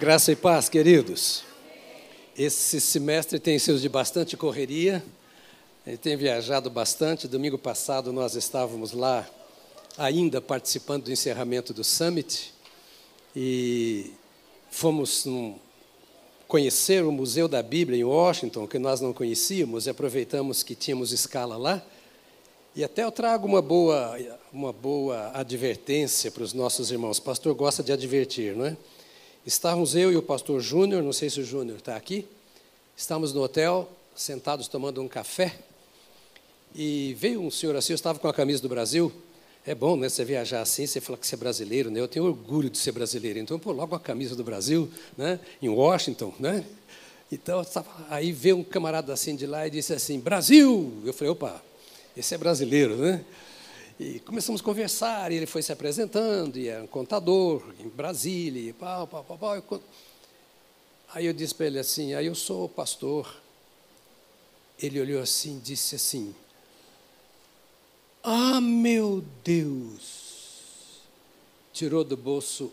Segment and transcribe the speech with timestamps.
[0.00, 1.42] Graça e paz, queridos.
[2.34, 5.04] Esse semestre tem sido de bastante correria.
[5.86, 7.28] Ele tem viajado bastante.
[7.28, 9.28] Domingo passado nós estávamos lá
[9.98, 12.54] ainda participando do encerramento do Summit
[13.36, 14.10] e
[14.70, 15.56] fomos num,
[16.48, 21.12] conhecer o Museu da Bíblia em Washington, que nós não conhecíamos, e aproveitamos que tínhamos
[21.12, 21.82] escala lá.
[22.74, 24.16] E até eu trago uma boa,
[24.50, 27.18] uma boa advertência para os nossos irmãos.
[27.18, 28.78] O pastor gosta de advertir, não é?
[29.46, 32.26] Estávamos eu e o pastor Júnior, não sei se o Júnior está aqui,
[32.94, 35.56] estávamos no hotel, sentados tomando um café,
[36.74, 39.10] e veio um senhor assim, eu estava com a camisa do Brasil,
[39.66, 42.00] é bom, né, você viajar assim, você fala que você é brasileiro, né?
[42.00, 45.70] Eu tenho orgulho de ser brasileiro, então pô, logo a camisa do Brasil, né, em
[45.70, 46.62] Washington, né?
[47.32, 47.64] Então,
[48.10, 50.92] aí veio um camarada assim de lá e disse assim, Brasil!
[51.02, 51.62] Eu falei, opa,
[52.14, 53.24] esse é brasileiro, né?
[54.02, 58.70] E começamos a conversar, e ele foi se apresentando, e era um contador em Brasília,
[58.70, 59.80] e pau, pau, pau, pau.
[61.12, 63.42] Aí eu disse para ele assim, aí eu sou pastor.
[64.78, 66.34] Ele olhou assim e disse assim,
[68.22, 71.02] ah, meu Deus!
[71.70, 72.72] Tirou do bolso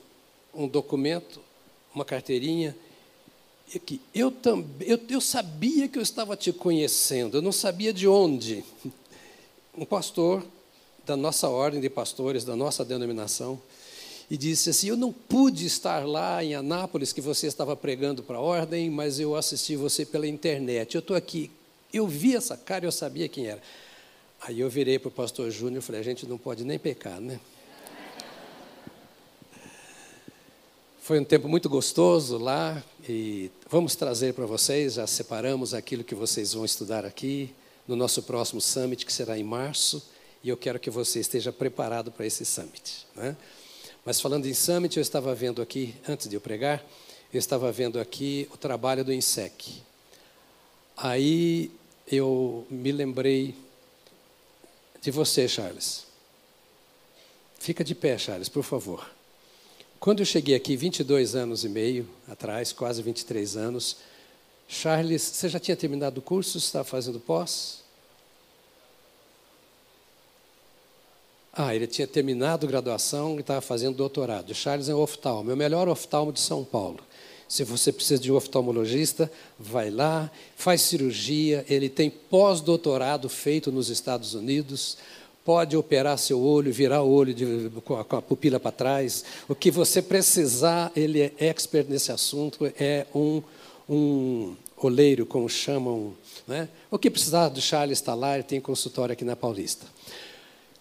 [0.53, 1.41] um documento,
[1.93, 2.73] uma carteirinha,
[3.75, 7.91] e que eu, também, eu, eu sabia que eu estava te conhecendo, eu não sabia
[7.91, 8.63] de onde.
[9.79, 10.43] Um pastor
[11.07, 13.59] da nossa ordem de pastores, da nossa denominação,
[14.29, 18.37] e disse assim: Eu não pude estar lá em Anápolis, que você estava pregando para
[18.37, 20.93] a ordem, mas eu assisti você pela internet.
[20.93, 21.49] Eu estou aqui.
[21.93, 23.61] Eu vi essa cara eu sabia quem era.
[24.41, 27.21] Aí eu virei para o pastor Júnior e falei: A gente não pode nem pecar,
[27.21, 27.39] né?
[30.99, 36.13] Foi um tempo muito gostoso lá e vamos trazer para vocês, já separamos aquilo que
[36.13, 37.55] vocês vão estudar aqui
[37.87, 40.03] no nosso próximo summit, que será em março
[40.43, 43.05] e eu quero que você esteja preparado para esse summit.
[43.15, 43.35] Né?
[44.05, 46.85] Mas falando em summit, eu estava vendo aqui, antes de eu pregar,
[47.33, 49.81] eu estava vendo aqui o trabalho do INSEC.
[50.95, 51.71] Aí
[52.09, 53.53] eu me lembrei
[55.01, 56.05] de você, Charles.
[57.59, 59.09] Fica de pé, Charles, por favor.
[59.99, 63.97] Quando eu cheguei aqui, 22 anos e meio atrás, quase 23 anos,
[64.67, 67.83] Charles, você já tinha terminado o curso, estava fazendo pós?
[71.59, 74.53] Ah, ele tinha terminado graduação e estava fazendo doutorado.
[74.53, 76.99] Charles é um oftalmo, é o melhor oftalmo de São Paulo.
[77.47, 81.65] Se você precisa de um oftalmologista, vai lá, faz cirurgia.
[81.67, 84.99] Ele tem pós-doutorado feito nos Estados Unidos.
[85.43, 89.25] Pode operar seu olho, virar o olho de, com, a, com a pupila para trás.
[89.49, 92.71] O que você precisar, ele é expert nesse assunto.
[92.79, 93.41] É um,
[93.89, 96.13] um oleiro, como chamam.
[96.47, 96.69] Né?
[96.91, 99.87] O que precisar do Charles está lá, ele tem consultório aqui na Paulista.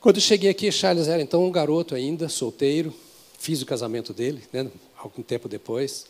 [0.06, 2.94] Quando cheguei aqui, Charles era então um garoto ainda, solteiro,
[3.40, 6.06] fiz o casamento dele, né, algum tempo depois.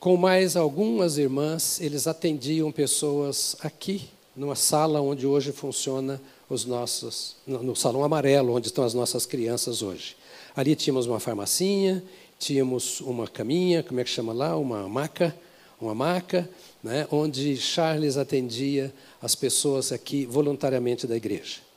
[0.00, 6.18] Com mais algumas irmãs, eles atendiam pessoas aqui, numa sala onde hoje funciona
[6.48, 10.16] os nossos, no salão amarelo, onde estão as nossas crianças hoje.
[10.56, 12.02] Ali tínhamos uma farmacinha,
[12.38, 14.56] tínhamos uma caminha, como é que chama lá?
[14.56, 15.36] Uma maca,
[15.78, 16.48] uma maca,
[16.82, 18.90] né, onde Charles atendia
[19.20, 21.71] as pessoas aqui voluntariamente da igreja.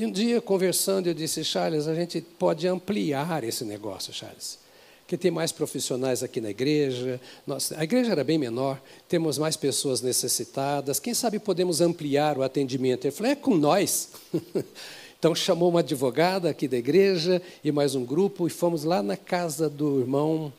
[0.00, 4.58] E um dia, conversando, eu disse, Charles, a gente pode ampliar esse negócio, Charles.
[5.06, 7.20] Que tem mais profissionais aqui na igreja.
[7.46, 10.98] Nossa, a igreja era bem menor, temos mais pessoas necessitadas.
[10.98, 13.04] Quem sabe podemos ampliar o atendimento?
[13.04, 14.08] Ele falou, é com nós.
[15.18, 19.18] então chamou uma advogada aqui da igreja e mais um grupo, e fomos lá na
[19.18, 20.50] casa do irmão,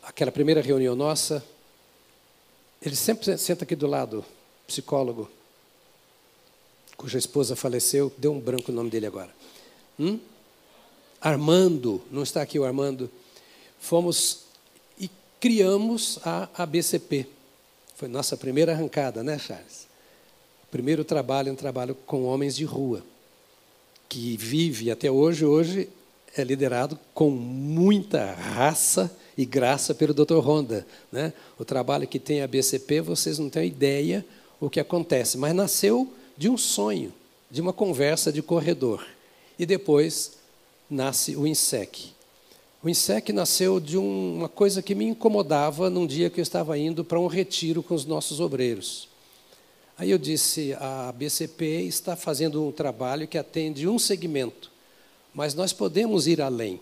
[0.00, 1.44] aquela primeira reunião nossa.
[2.80, 4.24] Ele sempre senta aqui do lado,
[4.64, 5.28] psicólogo
[6.96, 9.30] cuja esposa faleceu, deu um branco o nome dele agora.
[9.98, 10.18] Hum?
[11.20, 13.10] Armando, não está aqui o Armando.
[13.78, 14.44] Fomos
[14.98, 17.26] e criamos a ABCP.
[17.96, 19.86] Foi nossa primeira arrancada, né, Charles?
[20.70, 23.02] Primeiro trabalho, um trabalho com homens de rua,
[24.08, 25.88] que vive até hoje, hoje
[26.36, 30.38] é liderado com muita raça e graça pelo Dr.
[30.38, 30.86] Honda.
[31.10, 31.32] Né?
[31.58, 34.24] O trabalho que tem a ABCP, vocês não têm ideia
[34.60, 37.12] o que acontece, mas nasceu de um sonho,
[37.50, 39.06] de uma conversa de corredor.
[39.58, 40.38] E depois
[40.88, 42.14] nasce o INSEC.
[42.82, 46.78] O INSEC nasceu de um, uma coisa que me incomodava num dia que eu estava
[46.78, 49.08] indo para um retiro com os nossos obreiros.
[49.98, 54.70] Aí eu disse: a BCP está fazendo um trabalho que atende um segmento,
[55.34, 56.78] mas nós podemos ir além.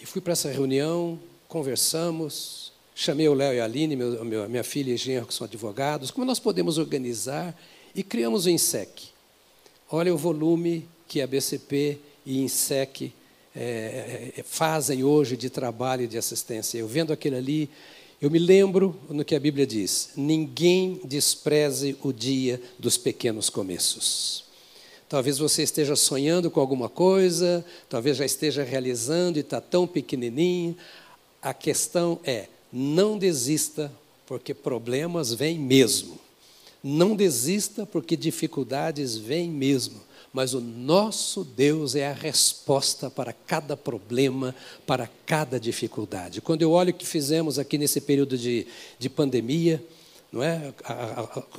[0.00, 1.18] E fui para essa reunião,
[1.48, 6.10] conversamos, chamei o Léo e a Aline, meu, minha filha e genro, que são advogados,
[6.10, 7.56] como nós podemos organizar
[7.94, 9.10] e criamos o INSEC.
[9.90, 13.12] Olha o volume que a BCP e INSEC
[13.54, 16.78] é, fazem hoje de trabalho e de assistência.
[16.78, 17.70] Eu vendo aquele ali,
[18.20, 24.44] eu me lembro no que a Bíblia diz: ninguém despreze o dia dos pequenos começos.
[25.08, 30.74] Talvez você esteja sonhando com alguma coisa, talvez já esteja realizando e está tão pequenininho.
[31.42, 33.92] A questão é: não desista,
[34.26, 36.18] porque problemas vêm mesmo.
[36.82, 40.00] Não desista, porque dificuldades vêm mesmo
[40.32, 44.54] mas o nosso Deus é a resposta para cada problema,
[44.86, 46.40] para cada dificuldade.
[46.40, 48.66] Quando eu olho o que fizemos aqui nesse período de,
[48.98, 49.84] de pandemia,
[50.32, 50.72] não é?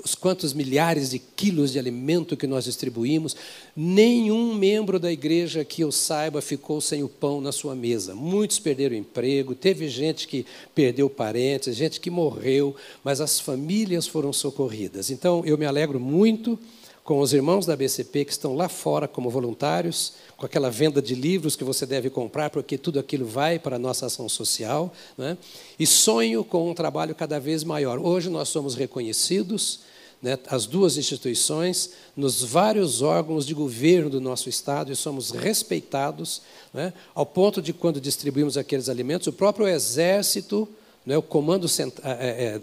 [0.03, 3.35] Os quantos milhares de quilos de alimento que nós distribuímos,
[3.75, 8.15] nenhum membro da igreja que eu saiba ficou sem o pão na sua mesa.
[8.15, 10.43] Muitos perderam emprego, teve gente que
[10.73, 15.11] perdeu parentes, gente que morreu, mas as famílias foram socorridas.
[15.11, 16.57] Então eu me alegro muito
[17.03, 21.13] com os irmãos da BCP que estão lá fora como voluntários, com aquela venda de
[21.13, 25.37] livros que você deve comprar, porque tudo aquilo vai para a nossa ação social, né?
[25.77, 27.99] e sonho com um trabalho cada vez maior.
[27.99, 29.81] Hoje nós somos reconhecidos,
[30.21, 36.41] né, as duas instituições, nos vários órgãos de governo do nosso Estado, e somos respeitados,
[36.73, 40.69] né, ao ponto de, quando distribuímos aqueles alimentos, o próprio Exército
[41.05, 41.67] né, o Comando
[42.03, 42.59] é,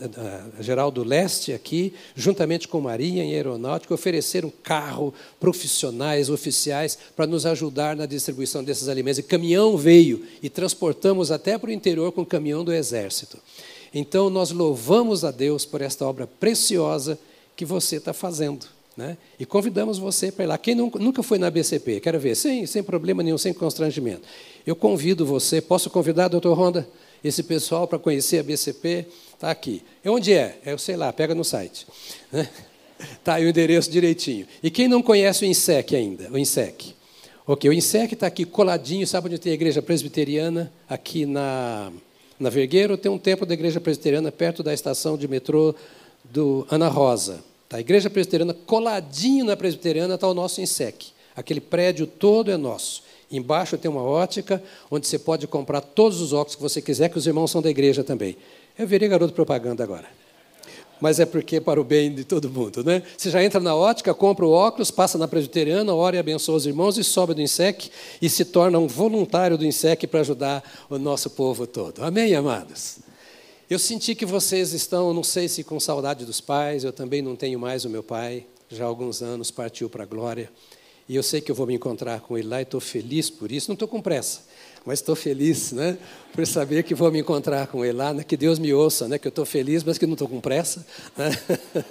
[0.59, 7.27] é, Geral do Leste aqui, juntamente com Marinha e Aeronáutica, ofereceram carro, profissionais, oficiais, para
[7.27, 9.19] nos ajudar na distribuição desses alimentos.
[9.19, 13.39] E caminhão veio e transportamos até para o interior com o caminhão do Exército.
[13.93, 17.19] Então, nós louvamos a Deus por esta obra preciosa
[17.57, 18.67] que você está fazendo.
[18.97, 19.17] Né?
[19.39, 20.59] E convidamos você para ir lá.
[20.59, 24.23] Quem nunca foi na BCP, quero ver, sem, sem problema nenhum, sem constrangimento.
[24.67, 26.89] Eu convido você, posso convidar, doutor Ronda?
[27.23, 29.83] Esse pessoal para conhecer a BCP, está aqui.
[30.05, 30.59] E onde é?
[30.65, 31.87] Eu sei lá, pega no site.
[32.99, 34.47] Está aí o endereço direitinho.
[34.63, 36.31] E quem não conhece o INSEC ainda?
[36.31, 36.95] O INSEC.
[37.47, 40.73] Ok, o INSEC está aqui coladinho, sabe onde tem a igreja presbiteriana?
[40.89, 41.93] Aqui na,
[42.39, 45.75] na Vergueiro tem um templo da igreja presbiteriana perto da estação de metrô
[46.25, 47.43] do Ana Rosa.
[47.69, 51.09] Tá, a igreja presbiteriana, coladinho na presbiteriana, está o nosso INSEC.
[51.35, 53.03] Aquele prédio todo é nosso.
[53.31, 57.19] Embaixo tem uma ótica, onde você pode comprar todos os óculos que você quiser, que
[57.19, 58.37] os irmãos são da igreja também.
[58.77, 60.07] Eu virei garoto propaganda agora.
[61.01, 63.03] Mas é porque é para o bem de todo mundo, né?
[63.17, 66.67] Você já entra na ótica, compra o óculos, passa na presbiteriana, ora e abençoa os
[66.67, 67.91] irmãos e sobe do INSEC
[68.21, 72.03] e se torna um voluntário do INSEC para ajudar o nosso povo todo.
[72.05, 72.99] Amém, amados?
[73.71, 77.37] Eu senti que vocês estão, não sei se com saudade dos pais, eu também não
[77.37, 80.51] tenho mais o meu pai, já há alguns anos partiu para a glória.
[81.11, 83.51] E eu sei que eu vou me encontrar com ele lá e estou feliz por
[83.51, 83.69] isso.
[83.69, 84.43] Não estou com pressa,
[84.87, 85.99] mas estou feliz, né?
[86.33, 88.23] Por saber que vou me encontrar com ele lá, né?
[88.23, 89.19] que Deus me ouça, né?
[89.19, 90.87] Que eu estou feliz, mas que não estou com pressa.
[91.17, 91.37] Né?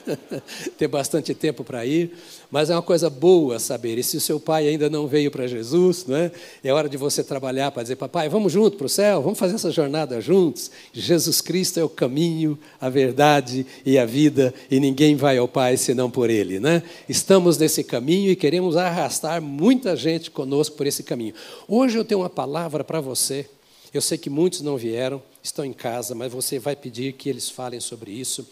[0.80, 2.18] Tem bastante tempo para ir,
[2.51, 3.97] mas é uma coisa boa saber.
[3.97, 6.31] E se o seu pai ainda não veio para Jesus, né?
[6.63, 9.55] É hora de você trabalhar para dizer, papai, vamos junto para o céu, vamos fazer
[9.55, 10.71] essa jornada juntos.
[10.91, 15.77] Jesus Cristo é o caminho, a verdade e a vida, e ninguém vai ao Pai
[15.77, 16.83] senão por Ele, né?
[17.07, 21.33] Estamos nesse caminho e queremos arrastar muita gente conosco por esse caminho.
[21.67, 23.45] Hoje eu tenho uma palavra para você
[23.91, 27.49] eu sei que muitos não vieram, estão em casa, mas você vai pedir que eles
[27.49, 28.47] falem sobre isso.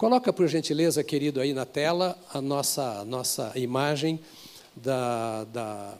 [0.00, 4.18] Coloca, por gentileza, querido, aí na tela a nossa, nossa imagem
[4.74, 5.98] da, da,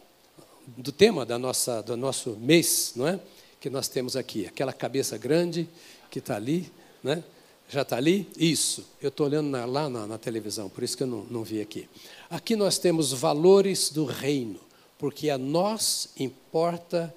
[0.69, 3.21] do tema da nossa, do nosso mês, não é?
[3.61, 4.47] Que nós temos aqui.
[4.47, 5.69] Aquela cabeça grande
[6.11, 6.73] que está ali,
[7.05, 7.23] né?
[7.69, 8.27] Já está ali?
[8.39, 8.87] Isso.
[9.03, 11.61] Eu estou olhando na, lá na, na, televisão, por isso que eu não, não vi
[11.61, 11.87] aqui.
[12.31, 14.61] Aqui nós temos valores do reino,
[14.97, 17.15] porque a nós importa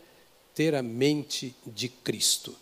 [0.54, 2.54] ter a mente de Cristo.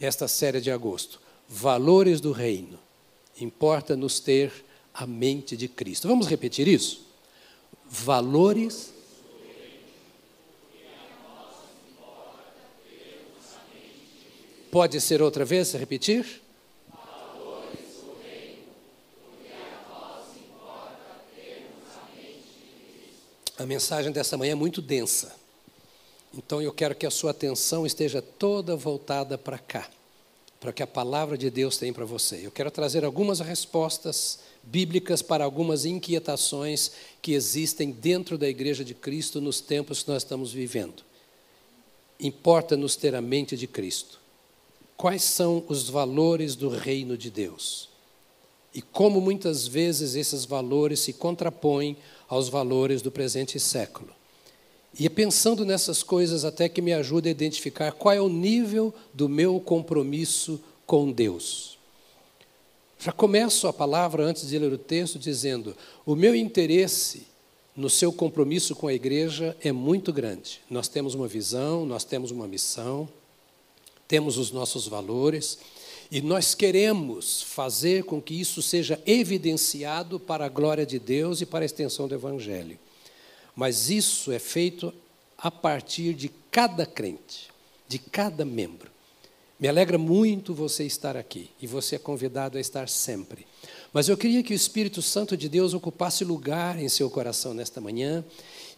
[0.00, 2.84] Esta série de agosto, Valores do Reino.
[3.38, 4.52] Importa nos ter
[4.92, 6.08] a mente de Cristo.
[6.08, 7.06] Vamos repetir isso?
[7.88, 8.96] Valores
[14.76, 16.42] Pode ser outra vez, repetir?
[23.58, 25.34] A mensagem dessa manhã é muito densa.
[26.34, 29.88] Então eu quero que a sua atenção esteja toda voltada para cá,
[30.58, 32.46] para o que a palavra de Deus tem para você.
[32.46, 38.94] Eu quero trazer algumas respostas bíblicas para algumas inquietações que existem dentro da igreja de
[38.94, 41.04] Cristo nos tempos que nós estamos vivendo.
[42.18, 44.18] Importa-nos ter a mente de Cristo.
[44.96, 47.90] Quais são os valores do reino de Deus?
[48.74, 51.96] E como muitas vezes esses valores se contrapõem
[52.28, 54.15] aos valores do presente século.
[54.98, 58.94] E é pensando nessas coisas até que me ajuda a identificar qual é o nível
[59.12, 61.76] do meu compromisso com Deus.
[62.98, 65.76] Já começo a palavra antes de ler o texto dizendo:
[66.06, 67.26] o meu interesse
[67.76, 70.62] no seu compromisso com a igreja é muito grande.
[70.70, 73.06] Nós temos uma visão, nós temos uma missão,
[74.08, 75.58] temos os nossos valores
[76.10, 81.46] e nós queremos fazer com que isso seja evidenciado para a glória de Deus e
[81.46, 82.78] para a extensão do Evangelho.
[83.56, 84.92] Mas isso é feito
[85.38, 87.50] a partir de cada crente,
[87.88, 88.90] de cada membro.
[89.58, 93.46] Me alegra muito você estar aqui e você é convidado a estar sempre.
[93.90, 97.80] Mas eu queria que o Espírito Santo de Deus ocupasse lugar em seu coração nesta
[97.80, 98.22] manhã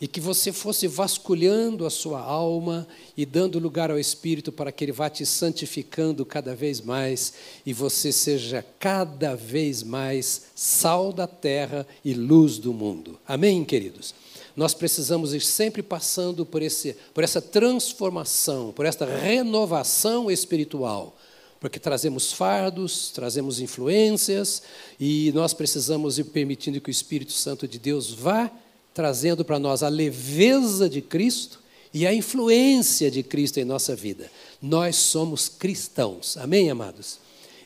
[0.00, 4.84] e que você fosse vasculhando a sua alma e dando lugar ao Espírito para que
[4.84, 7.32] ele vá te santificando cada vez mais
[7.66, 13.18] e você seja cada vez mais sal da terra e luz do mundo.
[13.26, 14.14] Amém, queridos?
[14.58, 21.16] Nós precisamos ir sempre passando por, esse, por essa transformação, por esta renovação espiritual
[21.60, 24.62] porque trazemos fardos, trazemos influências
[24.98, 28.50] e nós precisamos ir permitindo que o Espírito Santo de Deus vá
[28.94, 31.60] trazendo para nós a leveza de Cristo
[31.94, 34.30] e a influência de Cristo em nossa vida.
[34.60, 37.18] Nós somos cristãos, amém, amados?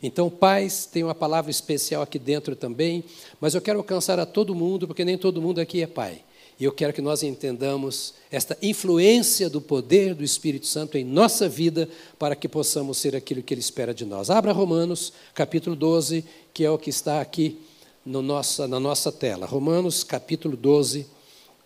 [0.02, 3.02] Então, pais, tem uma palavra especial aqui dentro também,
[3.40, 6.22] mas eu quero alcançar a todo mundo, porque nem todo mundo aqui é pai.
[6.62, 11.49] E eu quero que nós entendamos esta influência do poder do Espírito Santo em nossa
[11.49, 14.31] vida, para que possamos ser aquilo que Ele espera de nós.
[14.31, 17.59] Abra Romanos, capítulo 12, que é o que está aqui
[18.07, 19.45] no nossa, na nossa tela.
[19.45, 21.04] Romanos, capítulo 12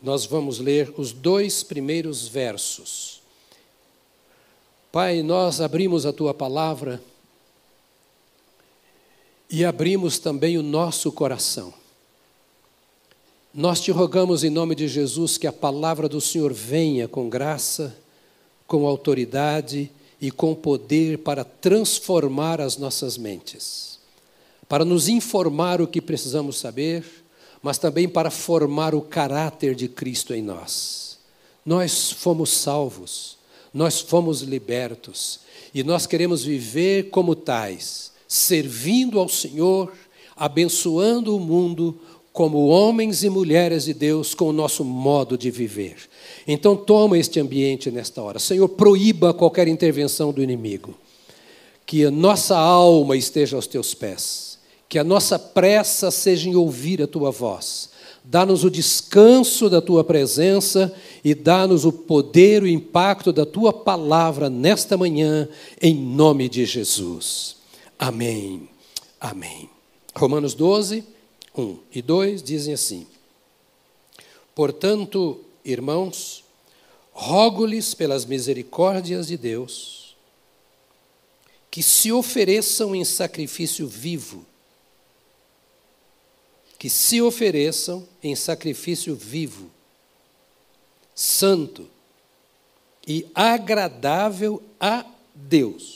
[0.01, 3.21] nós vamos ler os dois primeiros versos.
[4.91, 7.03] Pai, nós abrimos a tua palavra
[9.51, 11.75] e abrimos também o nosso coração.
[13.57, 17.97] Nós te rogamos em nome de Jesus que a palavra do Senhor venha com graça,
[18.69, 23.99] com autoridade e com poder para transformar as nossas mentes,
[24.69, 27.05] para nos informar o que precisamos saber
[27.67, 31.19] mas também para formar o caráter de Cristo em nós.
[31.65, 33.39] Nós fomos salvos,
[33.75, 35.41] nós fomos libertos
[35.75, 39.93] e nós queremos viver como tais, servindo ao Senhor,
[40.37, 41.99] abençoando o mundo
[42.37, 45.97] como homens e mulheres de Deus com o nosso modo de viver.
[46.47, 48.39] Então toma este ambiente nesta hora.
[48.39, 50.95] Senhor, proíba qualquer intervenção do inimigo.
[51.87, 54.57] Que a nossa alma esteja aos teus pés
[54.89, 57.91] que a nossa pressa seja em ouvir a tua voz.
[58.25, 60.93] Dá-nos o descanso da tua presença
[61.25, 65.49] e dá-nos o poder, o impacto da tua palavra nesta manhã,
[65.81, 67.57] em nome de Jesus.
[67.99, 68.69] Amém.
[69.21, 69.69] Amém.
[70.15, 71.05] Romanos 12,
[71.57, 73.07] 1 e 2 dizem assim:
[74.55, 76.45] Portanto, irmãos,
[77.13, 80.15] rogo-lhes pelas misericórdias de Deus,
[81.71, 84.45] que se ofereçam em sacrifício vivo,
[86.79, 89.71] que se ofereçam em sacrifício vivo,
[91.15, 91.89] santo
[93.07, 95.96] e agradável a Deus.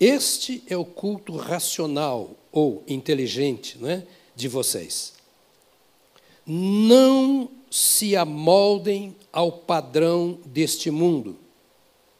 [0.00, 4.04] Este é o culto racional ou inteligente né,
[4.34, 5.12] de vocês.
[6.46, 11.36] Não se amoldem ao padrão deste mundo.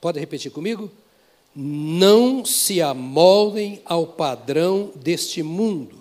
[0.01, 0.91] Pode repetir comigo?
[1.57, 6.01] Não se amoldem ao padrão deste mundo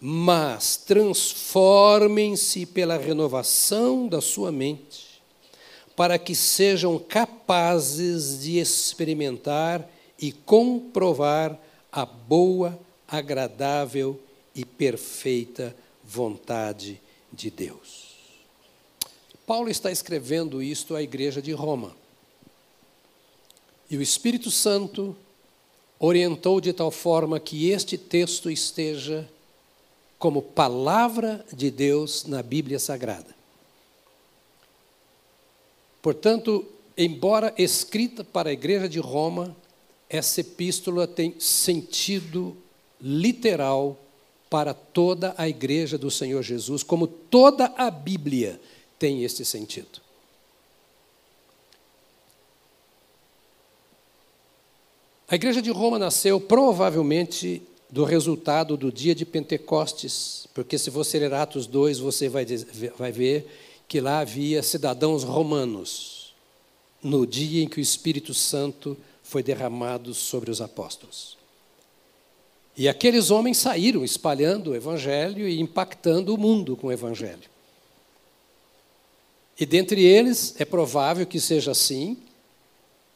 [0.00, 5.20] mas transformem-se pela renovação da sua mente,
[5.96, 11.58] para que sejam capazes de experimentar e comprovar
[11.92, 14.20] a boa, agradável
[14.54, 17.00] e perfeita vontade
[17.32, 18.08] de Deus.
[19.46, 21.96] Paulo está escrevendo isto à igreja de Roma.
[23.88, 25.16] E o Espírito Santo
[25.98, 29.28] orientou de tal forma que este texto esteja
[30.18, 33.34] como palavra de Deus na Bíblia Sagrada.
[36.02, 39.56] Portanto, embora escrita para a igreja de Roma,
[40.08, 42.56] essa epístola tem sentido
[43.00, 43.98] literal
[44.48, 48.60] para toda a igreja do Senhor Jesus, como toda a Bíblia
[48.98, 50.00] tem esse sentido.
[55.30, 61.18] A igreja de Roma nasceu provavelmente do resultado do dia de Pentecostes, porque se você
[61.18, 62.46] ler Atos 2, você vai,
[62.96, 63.46] vai ver
[63.86, 66.34] que lá havia cidadãos romanos,
[67.02, 68.96] no dia em que o Espírito Santo
[69.28, 71.36] foi derramado sobre os apóstolos.
[72.74, 77.50] E aqueles homens saíram espalhando o Evangelho e impactando o mundo com o Evangelho.
[79.60, 82.16] E dentre eles, é provável que seja assim,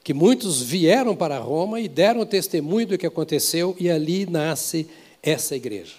[0.05, 4.91] que muitos vieram para Roma e deram testemunho do que aconteceu, e ali nasce
[5.23, 5.95] essa igreja.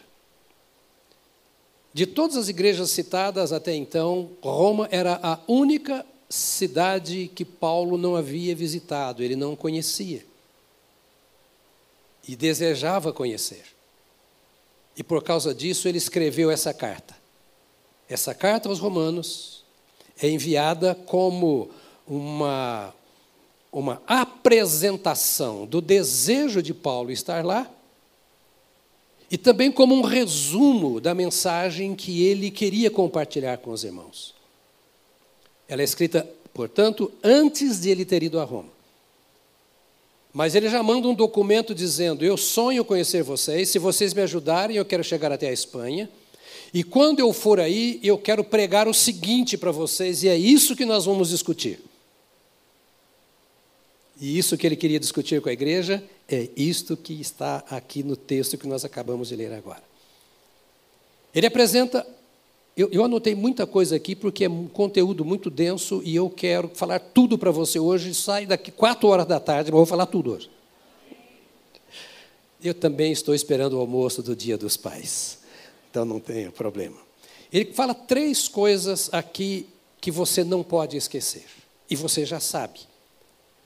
[1.92, 8.16] De todas as igrejas citadas até então, Roma era a única cidade que Paulo não
[8.16, 10.26] havia visitado, ele não conhecia.
[12.28, 13.66] E desejava conhecer.
[14.98, 17.16] E por causa disso ele escreveu essa carta.
[18.10, 19.64] Essa carta aos Romanos
[20.20, 21.70] é enviada como
[22.08, 22.96] uma,
[23.72, 27.70] uma apresentação do desejo de Paulo estar lá
[29.30, 34.34] e também como um resumo da mensagem que ele queria compartilhar com os irmãos.
[35.68, 38.70] Ela é escrita, portanto, antes de ele ter ido a Roma.
[40.34, 44.78] Mas ele já manda um documento dizendo: Eu sonho conhecer vocês, se vocês me ajudarem,
[44.78, 46.10] eu quero chegar até a Espanha.
[46.74, 50.76] E quando eu for aí, eu quero pregar o seguinte para vocês, e é isso
[50.76, 51.80] que nós vamos discutir.
[54.20, 58.16] E isso que ele queria discutir com a igreja é isto que está aqui no
[58.16, 59.84] texto que nós acabamos de ler agora.
[61.34, 62.06] Ele apresenta.
[62.76, 66.72] Eu, eu anotei muita coisa aqui porque é um conteúdo muito denso e eu quero
[66.74, 68.14] falar tudo para você hoje.
[68.16, 70.50] Sai daqui quatro horas da tarde, mas vou falar tudo hoje.
[72.64, 75.40] Eu também estou esperando o almoço do Dia dos Pais,
[75.92, 76.98] então não tenho problema.
[77.52, 79.68] Ele fala três coisas aqui
[80.00, 81.46] que você não pode esquecer,
[81.90, 82.80] e você já sabe.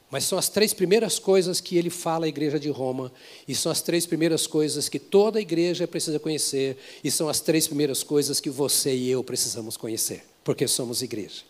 [0.09, 3.11] Mas são as três primeiras coisas que ele fala à igreja de Roma,
[3.47, 7.67] e são as três primeiras coisas que toda igreja precisa conhecer, e são as três
[7.67, 11.43] primeiras coisas que você e eu precisamos conhecer, porque somos igreja.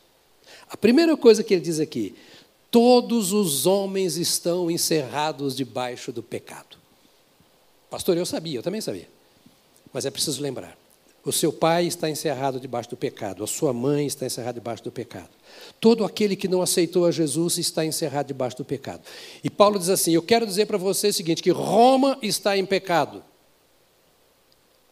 [0.70, 2.16] A primeira coisa que ele diz aqui:
[2.72, 6.78] todos os homens estão encerrados debaixo do pecado.
[7.90, 9.08] Pastor, eu sabia, eu também sabia,
[9.94, 10.87] mas é preciso lembrar.
[11.28, 14.90] O seu pai está encerrado debaixo do pecado, a sua mãe está encerrada debaixo do
[14.90, 15.28] pecado.
[15.78, 19.02] Todo aquele que não aceitou a Jesus está encerrado debaixo do pecado.
[19.44, 22.66] E Paulo diz assim: Eu quero dizer para você o seguinte: que Roma está em
[22.66, 23.22] pecado.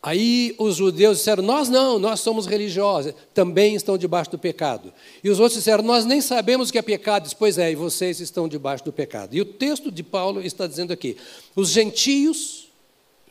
[0.04, 4.92] Aí os judeus disseram: Nós não, nós somos religiosos, também estão debaixo do pecado.
[5.24, 7.24] E os outros disseram: Nós nem sabemos o que é pecado.
[7.24, 9.34] Diz, pois é, e vocês estão debaixo do pecado.
[9.34, 11.16] E o texto de Paulo está dizendo aqui:
[11.56, 12.65] Os gentios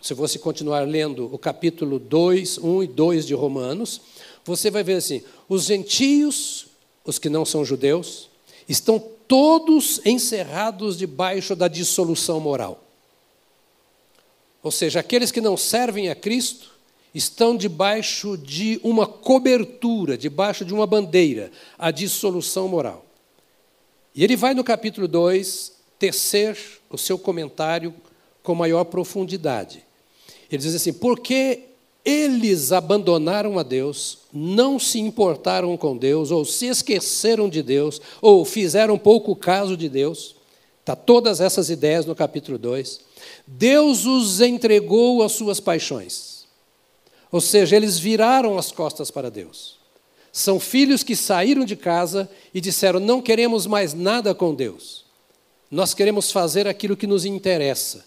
[0.05, 4.03] se você continuar lendo o capítulo 2, 1 e 2 de Romanos,
[4.45, 6.67] você vai ver assim: os gentios,
[7.07, 8.29] os que não são judeus,
[8.69, 12.85] estão todos encerrados debaixo da dissolução moral.
[14.63, 16.73] Ou seja, aqueles que não servem a Cristo
[17.15, 23.07] estão debaixo de uma cobertura, debaixo de uma bandeira, a dissolução moral.
[24.15, 26.59] E ele vai no capítulo 2 tecer
[26.91, 27.95] o seu comentário
[28.43, 29.83] com maior profundidade.
[30.55, 31.65] Ele diz assim: porque
[32.05, 38.45] eles abandonaram a Deus, não se importaram com Deus, ou se esqueceram de Deus, ou
[38.45, 40.37] fizeram pouco caso de Deus.
[40.81, 43.01] Está todas essas ideias no capítulo 2.
[43.47, 46.45] Deus os entregou às suas paixões.
[47.33, 49.79] Ou seja, eles viraram as costas para Deus.
[50.31, 55.05] São filhos que saíram de casa e disseram: não queremos mais nada com Deus.
[55.71, 58.05] Nós queremos fazer aquilo que nos interessa.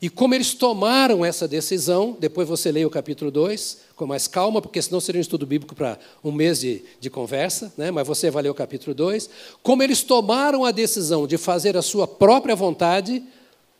[0.00, 4.62] E como eles tomaram essa decisão, depois você leia o capítulo 2 com mais calma,
[4.62, 7.90] porque senão seria um estudo bíblico para um mês de, de conversa, né?
[7.90, 9.28] mas você vai ler o capítulo 2.
[9.60, 13.22] Como eles tomaram a decisão de fazer a sua própria vontade,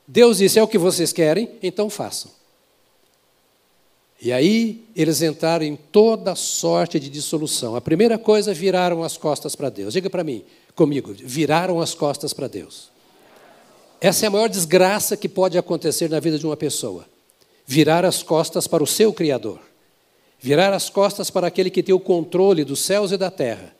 [0.09, 2.33] Deus disse: é o que vocês querem, então façam.
[4.21, 7.77] E aí eles entraram em toda sorte de dissolução.
[7.77, 9.93] A primeira coisa, viraram as costas para Deus.
[9.93, 10.43] Diga para mim,
[10.75, 12.91] comigo, viraram as costas para Deus.
[14.01, 17.07] Essa é a maior desgraça que pode acontecer na vida de uma pessoa.
[17.67, 19.61] Virar as costas para o seu Criador.
[20.41, 23.75] Virar as costas para aquele que tem o controle dos céus e da terra.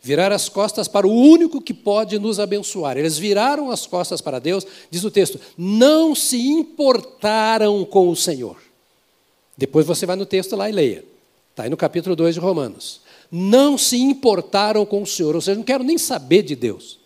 [0.00, 2.96] Virar as costas para o único que pode nos abençoar.
[2.96, 8.56] Eles viraram as costas para Deus, diz o texto, não se importaram com o Senhor.
[9.56, 11.04] Depois você vai no texto lá e leia.
[11.50, 13.00] Está aí no capítulo 2 de Romanos.
[13.30, 16.98] Não se importaram com o Senhor, ou seja, não quero nem saber de Deus.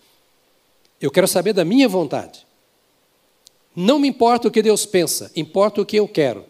[1.00, 2.46] Eu quero saber da minha vontade.
[3.74, 6.44] Não me importa o que Deus pensa, importa o que eu quero.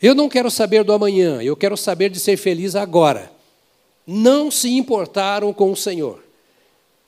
[0.00, 3.30] Eu não quero saber do amanhã, eu quero saber de ser feliz agora.
[4.06, 6.22] Não se importaram com o Senhor.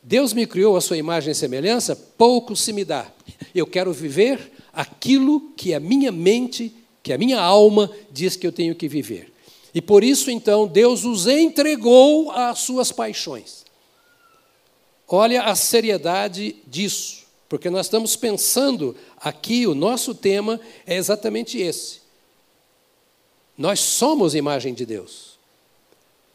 [0.02, 3.10] Deus me criou a sua imagem e semelhança, pouco se me dá.
[3.54, 8.52] Eu quero viver aquilo que a minha mente, que a minha alma diz que eu
[8.52, 9.32] tenho que viver.
[9.74, 13.64] E por isso, então, Deus os entregou às suas paixões.
[15.08, 17.21] Olha a seriedade disso.
[17.52, 22.00] Porque nós estamos pensando aqui, o nosso tema é exatamente esse.
[23.58, 25.32] Nós somos imagem de Deus.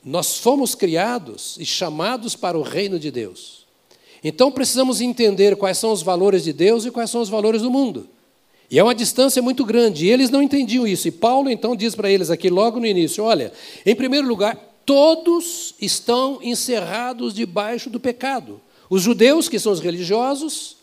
[0.06, 3.66] Nós fomos criados e chamados para o reino de Deus.
[4.24, 7.72] Então precisamos entender quais são os valores de Deus e quais são os valores do
[7.72, 8.08] mundo.
[8.70, 10.06] E é uma distância muito grande.
[10.06, 11.08] E eles não entendiam isso.
[11.08, 13.52] E Paulo então diz para eles aqui logo no início: olha,
[13.84, 18.62] em primeiro lugar, todos estão encerrados debaixo do pecado.
[18.88, 20.77] Os judeus, que são os religiosos,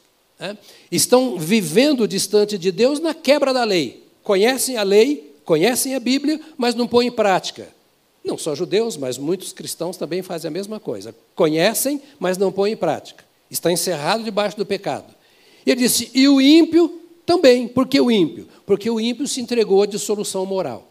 [0.45, 0.59] né,
[0.91, 4.05] estão vivendo distante de Deus na quebra da lei.
[4.23, 7.69] Conhecem a lei, conhecem a Bíblia, mas não põem em prática.
[8.23, 11.15] Não só judeus, mas muitos cristãos também fazem a mesma coisa.
[11.35, 13.25] Conhecem, mas não põem em prática.
[13.51, 15.15] Está encerrado debaixo do pecado.
[15.65, 17.69] E ele disse: e o ímpio também.
[17.69, 18.49] Por que o ímpio?
[18.65, 20.91] Porque o ímpio se entregou à dissolução moral.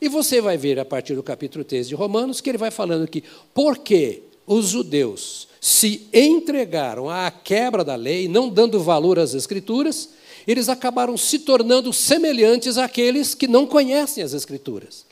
[0.00, 3.08] E você vai ver a partir do capítulo 13 de Romanos que ele vai falando
[3.08, 10.10] que porque os judeus se entregaram à quebra da lei, não dando valor às escrituras,
[10.46, 15.04] eles acabaram se tornando semelhantes àqueles que não conhecem as escrituras.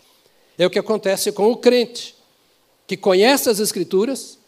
[0.56, 2.14] É o que acontece com o crente,
[2.86, 4.38] que conhece as escrituras,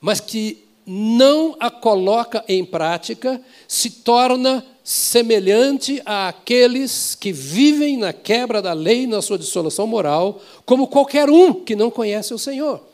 [0.00, 8.60] mas que não a coloca em prática, se torna semelhante àqueles que vivem na quebra
[8.60, 12.91] da lei, na sua dissolução moral, como qualquer um que não conhece o Senhor.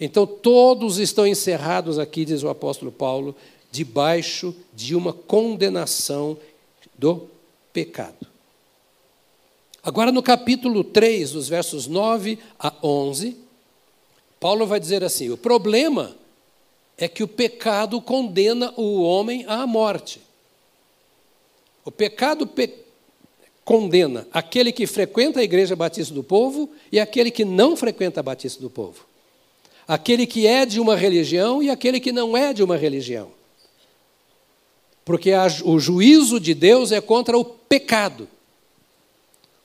[0.00, 3.34] Então, todos estão encerrados aqui, diz o apóstolo Paulo,
[3.70, 6.36] debaixo de uma condenação
[6.98, 7.28] do
[7.72, 8.26] pecado.
[9.82, 13.36] Agora, no capítulo 3, dos versos 9 a 11,
[14.40, 16.16] Paulo vai dizer assim: o problema
[16.96, 20.20] é que o pecado condena o homem à morte.
[21.84, 22.82] O pecado pe
[23.64, 28.22] condena aquele que frequenta a igreja batista do povo e aquele que não frequenta a
[28.22, 29.06] batista do povo.
[29.86, 33.30] Aquele que é de uma religião e aquele que não é de uma religião.
[35.04, 38.28] Porque a, o juízo de Deus é contra o pecado.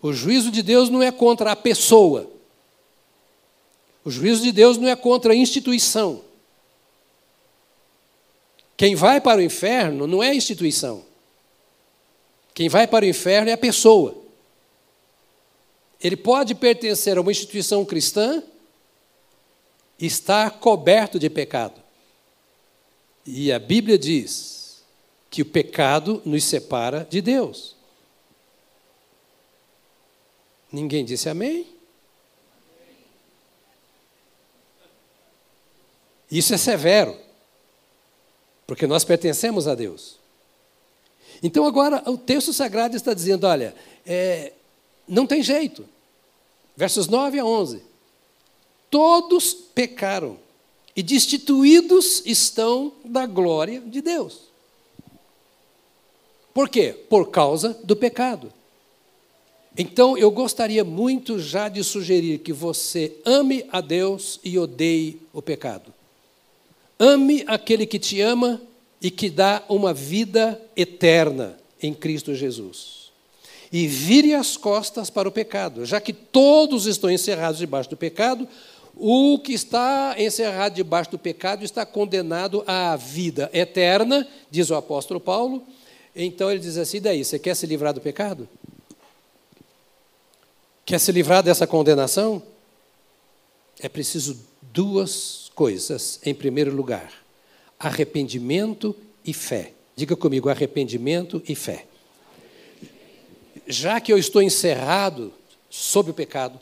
[0.01, 2.29] O juízo de Deus não é contra a pessoa.
[4.03, 6.21] O juízo de Deus não é contra a instituição.
[8.75, 11.03] Quem vai para o inferno não é a instituição.
[12.53, 14.15] Quem vai para o inferno é a pessoa.
[16.01, 18.41] Ele pode pertencer a uma instituição cristã
[19.99, 21.81] e estar coberto de pecado.
[23.25, 24.83] E a Bíblia diz
[25.29, 27.75] que o pecado nos separa de Deus.
[30.71, 31.67] Ninguém disse amém?
[36.31, 37.17] Isso é severo
[38.69, 40.19] porque nós pertencemos a Deus.
[41.41, 43.73] Então, agora, o texto sagrado está dizendo: olha,
[44.05, 44.53] é,
[45.07, 45.89] não tem jeito.
[46.77, 47.81] Versos 9 a 11.
[48.91, 50.37] Todos pecaram
[50.93, 54.39] e destituídos estão da glória de Deus.
[56.53, 56.93] Por quê?
[57.09, 58.51] Por causa do pecado.
[59.77, 65.41] Então, eu gostaria muito já de sugerir que você ame a Deus e odeie o
[65.41, 65.93] pecado.
[66.99, 68.61] Ame aquele que te ama
[69.01, 73.13] e que dá uma vida eterna em Cristo Jesus.
[73.71, 78.45] E vire as costas para o pecado, já que todos estão encerrados debaixo do pecado,
[78.99, 85.21] o que está encerrado debaixo do pecado está condenado à vida eterna, diz o apóstolo
[85.21, 85.63] Paulo.
[86.13, 88.47] Então ele diz assim: daí, você quer se livrar do pecado?
[90.85, 92.43] Quer se livrar dessa condenação?
[93.79, 97.13] É preciso duas coisas em primeiro lugar:
[97.79, 99.71] arrependimento e fé.
[99.95, 101.85] Diga comigo, arrependimento e fé.
[103.65, 105.31] Já que eu estou encerrado
[105.69, 106.59] sob o pecado,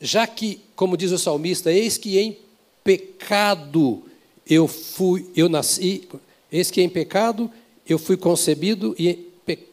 [0.00, 2.38] já que, como diz o salmista, eis que em
[2.84, 4.04] pecado
[4.46, 6.08] eu fui, eu nasci,
[6.50, 7.50] eis que em pecado
[7.86, 9.66] eu fui concebido e pe...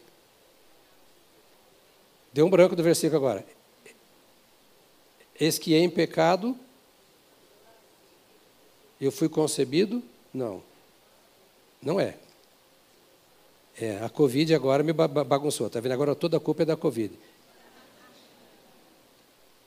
[2.32, 3.46] deu um branco do versículo agora.
[5.38, 6.56] Eis que em pecado
[9.00, 10.02] eu fui concebido?
[10.32, 10.62] Não.
[11.82, 12.16] Não é.
[13.78, 15.92] É, a Covid agora me bagunçou, está vendo?
[15.92, 17.12] Agora toda a culpa é da Covid.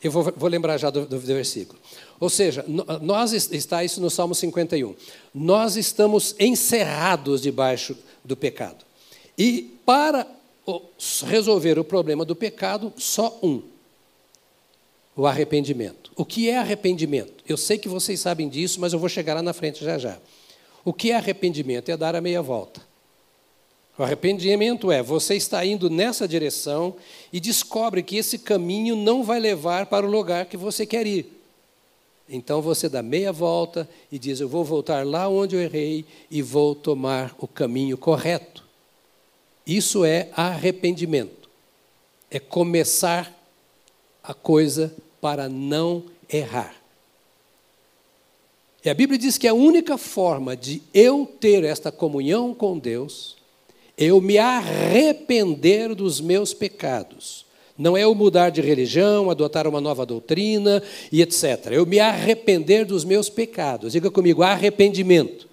[0.01, 1.79] Eu vou, vou lembrar já do, do, versículo.
[2.19, 2.65] Ou seja,
[3.01, 4.95] nós está isso no Salmo 51.
[5.33, 8.85] Nós estamos encerrados debaixo do pecado.
[9.37, 10.25] E para
[11.25, 13.61] resolver o problema do pecado, só um:
[15.15, 16.11] o arrependimento.
[16.15, 17.43] O que é arrependimento?
[17.47, 20.17] Eu sei que vocês sabem disso, mas eu vou chegar lá na frente já já.
[20.85, 21.89] O que é arrependimento?
[21.89, 22.88] É dar a meia volta.
[23.99, 26.95] O arrependimento é você está indo nessa direção
[27.33, 31.29] e descobre que esse caminho não vai levar para o lugar que você quer ir.
[32.29, 36.41] Então você dá meia volta e diz: Eu vou voltar lá onde eu errei e
[36.41, 38.63] vou tomar o caminho correto.
[39.67, 41.49] Isso é arrependimento.
[42.31, 43.37] É começar
[44.23, 46.73] a coisa para não errar.
[48.85, 53.38] E a Bíblia diz que a única forma de eu ter esta comunhão com Deus
[53.99, 57.45] eu me arrepender dos meus pecados.
[57.77, 60.81] Não é eu mudar de religião, adotar uma nova doutrina
[61.11, 61.67] e etc.
[61.71, 63.91] Eu me arrepender dos meus pecados.
[63.91, 65.49] Diga comigo, arrependimento.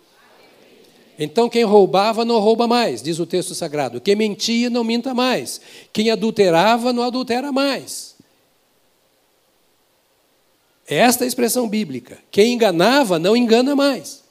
[1.19, 4.01] Então, quem roubava não rouba mais, diz o texto sagrado.
[4.01, 5.61] Quem mentia não minta mais.
[5.93, 8.15] Quem adulterava não adultera mais.
[10.87, 12.19] É esta a expressão bíblica.
[12.31, 14.26] Quem enganava não engana mais.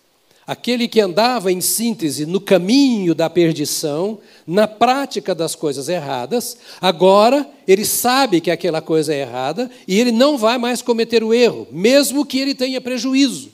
[0.47, 7.49] Aquele que andava, em síntese, no caminho da perdição, na prática das coisas erradas, agora
[7.67, 11.67] ele sabe que aquela coisa é errada e ele não vai mais cometer o erro,
[11.71, 13.49] mesmo que ele tenha prejuízo,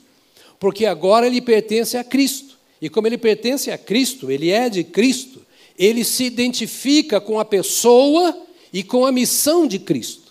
[0.60, 2.58] porque agora ele pertence a Cristo.
[2.80, 5.40] E como ele pertence a Cristo, ele é de Cristo,
[5.78, 8.36] ele se identifica com a pessoa
[8.70, 10.21] e com a missão de Cristo.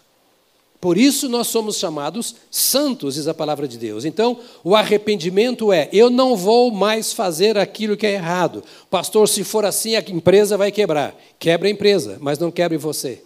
[0.81, 4.03] Por isso nós somos chamados santos, diz a palavra de Deus.
[4.03, 8.63] Então, o arrependimento é: eu não vou mais fazer aquilo que é errado.
[8.89, 11.15] Pastor, se for assim, a empresa vai quebrar.
[11.37, 13.21] Quebra a empresa, mas não quebre você.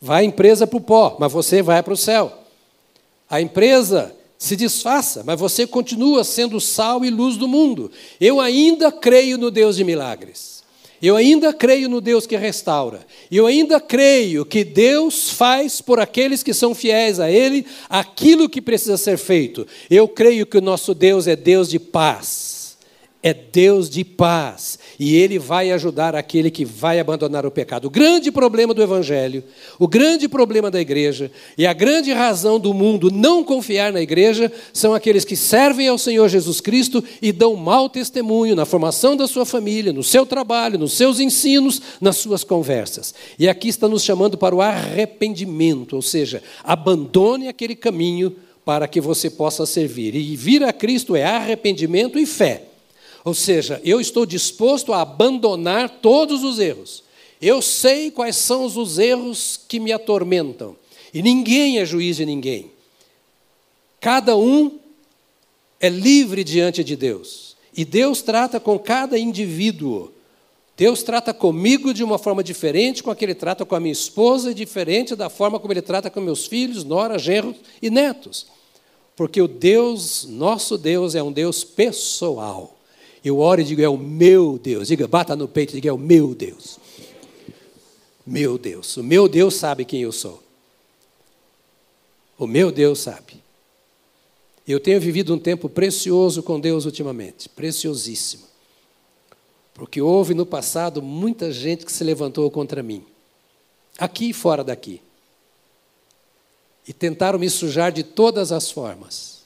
[0.00, 2.32] Vai a empresa para o pó, mas você vai para o céu.
[3.28, 7.90] A empresa se desfaça, mas você continua sendo sal e luz do mundo.
[8.18, 10.55] Eu ainda creio no Deus de milagres.
[11.02, 13.06] Eu ainda creio no Deus que restaura.
[13.30, 18.62] Eu ainda creio que Deus faz por aqueles que são fiéis a Ele aquilo que
[18.62, 19.66] precisa ser feito.
[19.90, 22.56] Eu creio que o nosso Deus é Deus de paz
[23.26, 27.86] é Deus de paz e Ele vai ajudar aquele que vai abandonar o pecado.
[27.86, 29.44] O grande problema do Evangelho,
[29.78, 34.50] o grande problema da igreja e a grande razão do mundo não confiar na igreja
[34.72, 39.26] são aqueles que servem ao Senhor Jesus Cristo e dão mau testemunho na formação da
[39.26, 43.14] sua família, no seu trabalho, nos seus ensinos, nas suas conversas.
[43.38, 49.00] E aqui está nos chamando para o arrependimento, ou seja, abandone aquele caminho para que
[49.00, 50.14] você possa servir.
[50.16, 52.75] E vir a Cristo é arrependimento e fé.
[53.26, 57.02] Ou seja, eu estou disposto a abandonar todos os erros.
[57.42, 60.76] Eu sei quais são os erros que me atormentam.
[61.12, 62.70] E ninguém é juiz de ninguém.
[64.00, 64.78] Cada um
[65.80, 67.56] é livre diante de Deus.
[67.76, 70.12] E Deus trata com cada indivíduo.
[70.76, 73.92] Deus trata comigo de uma forma diferente com a que Ele trata com a minha
[73.92, 78.46] esposa e diferente da forma como Ele trata com meus filhos, nora, genros e netos.
[79.16, 82.75] Porque o Deus, nosso Deus, é um Deus pessoal.
[83.26, 84.86] Eu oro e digo, é o meu Deus.
[84.86, 86.78] Diga, bata no peito e diga, é o meu Deus.
[88.24, 88.96] Meu Deus.
[88.96, 90.40] O meu Deus sabe quem eu sou.
[92.38, 93.42] O meu Deus sabe.
[94.64, 98.44] Eu tenho vivido um tempo precioso com Deus ultimamente, preciosíssimo.
[99.74, 103.04] Porque houve no passado muita gente que se levantou contra mim,
[103.98, 105.02] aqui e fora daqui.
[106.86, 109.44] E tentaram me sujar de todas as formas.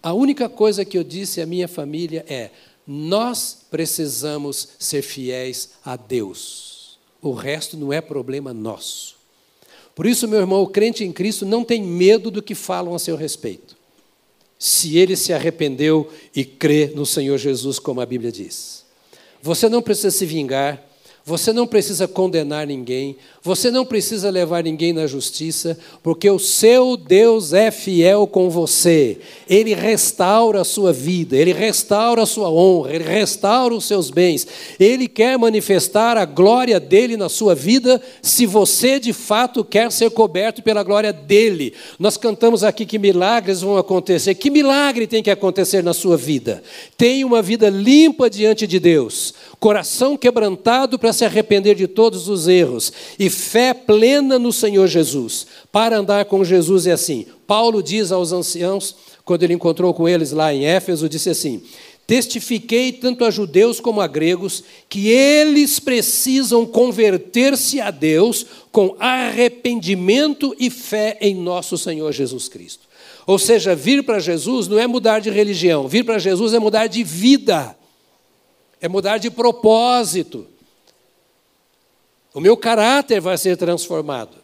[0.00, 2.50] A única coisa que eu disse à minha família é:
[2.92, 6.98] nós precisamos ser fiéis a Deus.
[7.22, 9.14] O resto não é problema nosso.
[9.94, 12.98] Por isso, meu irmão, o crente em Cristo não tem medo do que falam a
[12.98, 13.76] seu respeito.
[14.58, 18.84] Se ele se arrependeu e crê no Senhor Jesus, como a Bíblia diz.
[19.40, 20.84] Você não precisa se vingar,
[21.24, 26.96] você não precisa condenar ninguém, você não precisa levar ninguém na justiça, porque o seu
[26.96, 29.18] Deus é fiel com você.
[29.48, 34.46] Ele restaura a sua vida, ele restaura a sua honra, ele restaura os seus bens.
[34.78, 40.10] Ele quer manifestar a glória dele na sua vida, se você de fato quer ser
[40.10, 41.72] coberto pela glória dele.
[41.98, 44.34] Nós cantamos aqui que milagres vão acontecer.
[44.34, 46.62] Que milagre tem que acontecer na sua vida?
[46.96, 52.48] Tenha uma vida limpa diante de Deus, coração quebrantado para se arrepender de todos os
[52.48, 55.46] erros e fé plena no Senhor Jesus.
[55.70, 57.26] Para andar com Jesus é assim.
[57.46, 61.62] Paulo diz aos anciãos, quando ele encontrou com eles lá em Éfeso, disse assim:
[62.06, 70.56] Testifiquei tanto a judeus como a gregos que eles precisam converter-se a Deus com arrependimento
[70.58, 72.88] e fé em nosso Senhor Jesus Cristo.
[73.26, 76.88] Ou seja, vir para Jesus não é mudar de religião, vir para Jesus é mudar
[76.88, 77.76] de vida,
[78.80, 80.46] é mudar de propósito.
[82.32, 84.36] O meu caráter vai ser transformado.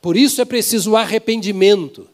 [0.00, 2.08] Por isso é preciso o arrependimento.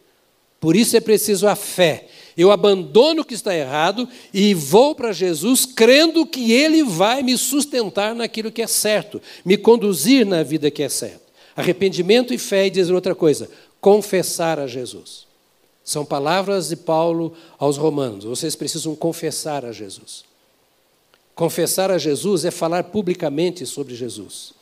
[0.61, 2.09] Por isso é preciso a fé.
[2.37, 7.39] Eu abandono o que está errado e vou para Jesus crendo que Ele vai me
[7.39, 11.23] sustentar naquilo que é certo, me conduzir na vida que é certa.
[11.55, 13.49] Arrependimento e fé, e dizer outra coisa,
[13.81, 15.27] confessar a Jesus.
[15.85, 18.25] São palavras de Paulo aos Romanos.
[18.25, 20.25] Vocês precisam confessar a Jesus.
[21.35, 24.55] Confessar a Jesus é falar publicamente sobre Jesus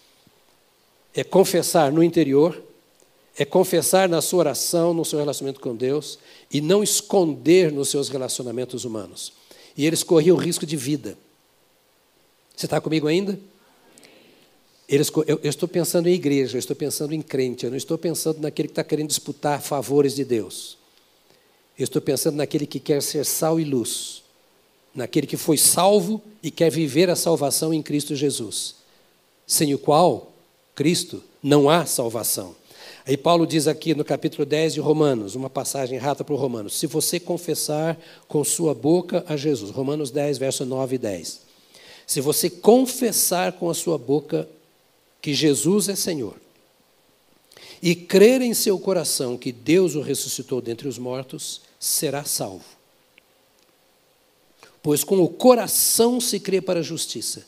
[1.15, 2.63] é confessar no interior,
[3.37, 6.19] é confessar na sua oração, no seu relacionamento com Deus,
[6.51, 9.33] e não esconder nos seus relacionamentos humanos.
[9.77, 11.17] E eles corriam risco de vida.
[12.55, 13.39] Você está comigo ainda?
[14.89, 18.41] eu, eu estou pensando em igreja, eu estou pensando em crente, eu não estou pensando
[18.41, 20.77] naquele que está querendo disputar favores de Deus.
[21.79, 24.22] Eu estou pensando naquele que quer ser sal e luz,
[24.95, 28.77] naquele que foi salvo e quer viver a salvação em Cristo Jesus,
[29.47, 30.33] sem o qual,
[30.75, 32.55] Cristo, não há salvação.
[33.07, 36.79] Aí Paulo diz aqui no capítulo 10 de Romanos, uma passagem rata para o Romanos:
[36.79, 41.41] se você confessar com sua boca a Jesus, Romanos 10, verso 9 e 10.
[42.07, 44.49] Se você confessar com a sua boca
[45.21, 46.35] que Jesus é Senhor,
[47.83, 52.65] e crer em seu coração que Deus o ressuscitou dentre os mortos, será salvo.
[54.83, 57.47] Pois com o coração se crê para a justiça,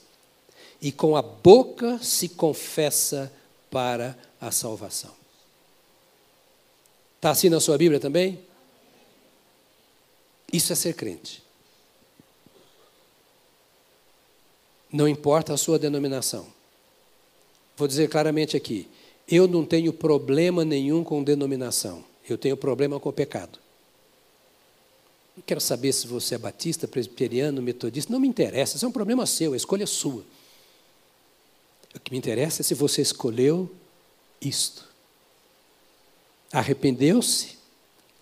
[0.80, 3.32] e com a boca se confessa
[3.70, 5.12] para a salvação.
[7.16, 8.38] Está assim na sua Bíblia também?
[10.52, 11.42] Isso é ser crente.
[14.92, 16.46] Não importa a sua denominação.
[17.76, 18.88] Vou dizer claramente aqui:
[19.26, 23.58] eu não tenho problema nenhum com denominação, eu tenho problema com o pecado.
[25.36, 28.92] Não quero saber se você é batista, presbiteriano, metodista, não me interessa, isso é um
[28.92, 30.24] problema seu, a escolha é sua.
[31.94, 33.70] O que me interessa é se você escolheu
[34.40, 34.88] isto.
[36.52, 37.58] Arrependeu-se,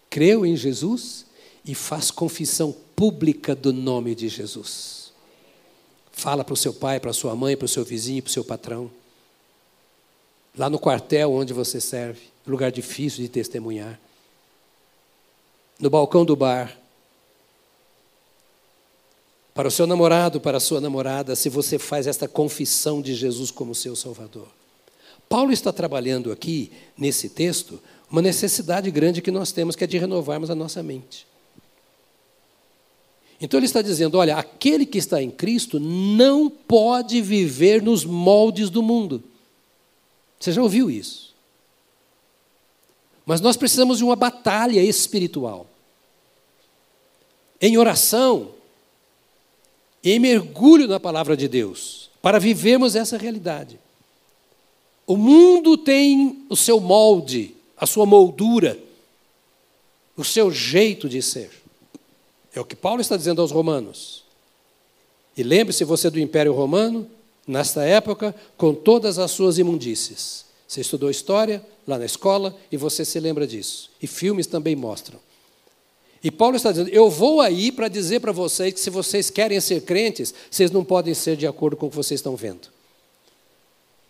[0.09, 1.27] creu em Jesus
[1.65, 5.13] e faz confissão pública do nome de Jesus.
[6.13, 8.33] Fala para o seu pai, para a sua mãe, para o seu vizinho, para o
[8.33, 8.91] seu patrão
[10.57, 13.99] lá no quartel onde você serve, lugar difícil de testemunhar,
[15.81, 16.77] no balcão do bar,
[19.55, 23.51] para o seu namorado, para a sua namorada, se você faz esta confissão de Jesus
[23.51, 24.49] como seu Salvador.
[25.29, 29.99] Paulo está trabalhando aqui, nesse texto, uma necessidade grande que nós temos, que é de
[29.99, 31.27] renovarmos a nossa mente.
[33.41, 38.71] Então ele está dizendo: olha, aquele que está em Cristo não pode viver nos moldes
[38.71, 39.23] do mundo.
[40.39, 41.35] Você já ouviu isso?
[43.25, 45.67] Mas nós precisamos de uma batalha espiritual.
[47.61, 48.51] Em oração,
[50.03, 53.79] em mergulho na palavra de Deus, para vivermos essa realidade.
[55.07, 58.79] O mundo tem o seu molde, a sua moldura,
[60.17, 61.51] o seu jeito de ser.
[62.55, 64.25] É o que Paulo está dizendo aos romanos.
[65.37, 67.09] E lembre-se você do Império Romano,
[67.47, 70.45] nesta época, com todas as suas imundícies.
[70.69, 73.91] Você estudou história lá na escola e você se lembra disso.
[74.01, 75.19] E filmes também mostram.
[76.23, 79.61] E Paulo está dizendo: Eu vou aí para dizer para vocês que se vocês querem
[79.61, 82.69] ser crentes, vocês não podem ser de acordo com o que vocês estão vendo.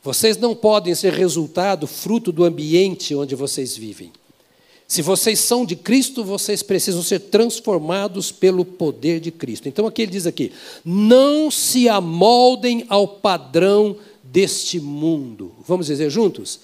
[0.02, 4.12] Vocês não podem ser resultado, fruto do ambiente onde vocês vivem.
[4.88, 9.68] Se vocês são de Cristo, vocês precisam ser transformados pelo poder de Cristo.
[9.68, 10.52] Então aqui ele diz aqui:
[10.84, 15.52] não se amoldem ao padrão deste mundo.
[15.66, 16.60] Vamos dizer juntos?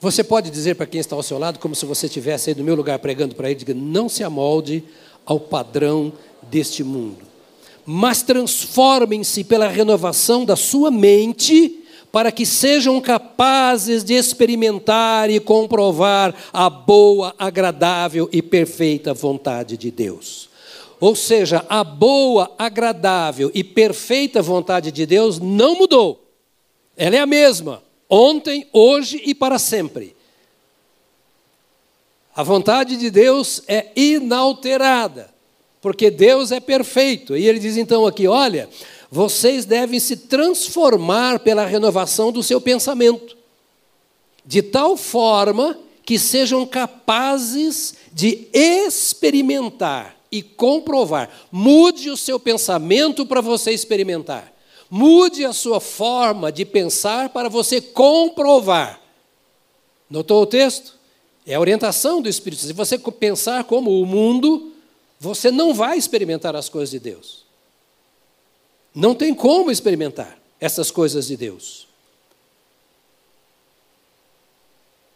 [0.00, 2.64] Você pode dizer para quem está ao seu lado, como se você estivesse aí no
[2.64, 4.82] meu lugar pregando para ele, diga, não se amolde
[5.26, 6.10] ao padrão
[6.42, 7.18] deste mundo,
[7.84, 16.34] mas transformem-se pela renovação da sua mente para que sejam capazes de experimentar e comprovar
[16.50, 20.48] a boa, agradável e perfeita vontade de Deus.
[20.98, 26.26] Ou seja, a boa, agradável e perfeita vontade de Deus não mudou.
[26.96, 30.16] Ela é a mesma, ontem, hoje e para sempre.
[32.34, 35.32] A vontade de Deus é inalterada,
[35.80, 37.36] porque Deus é perfeito.
[37.36, 38.68] E ele diz então aqui: olha,
[39.10, 43.36] vocês devem se transformar pela renovação do seu pensamento,
[44.44, 51.28] de tal forma que sejam capazes de experimentar e comprovar.
[51.50, 54.49] Mude o seu pensamento para você experimentar.
[54.90, 59.00] Mude a sua forma de pensar para você comprovar.
[60.10, 60.98] Notou o texto?
[61.46, 62.62] É a orientação do Espírito.
[62.62, 64.72] Se você pensar como o mundo,
[65.20, 67.44] você não vai experimentar as coisas de Deus.
[68.92, 71.86] Não tem como experimentar essas coisas de Deus.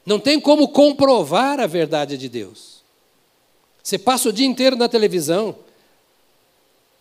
[0.06, 2.82] Não tem como comprovar a verdade de Deus.
[3.82, 5.56] Você passa o dia inteiro na televisão,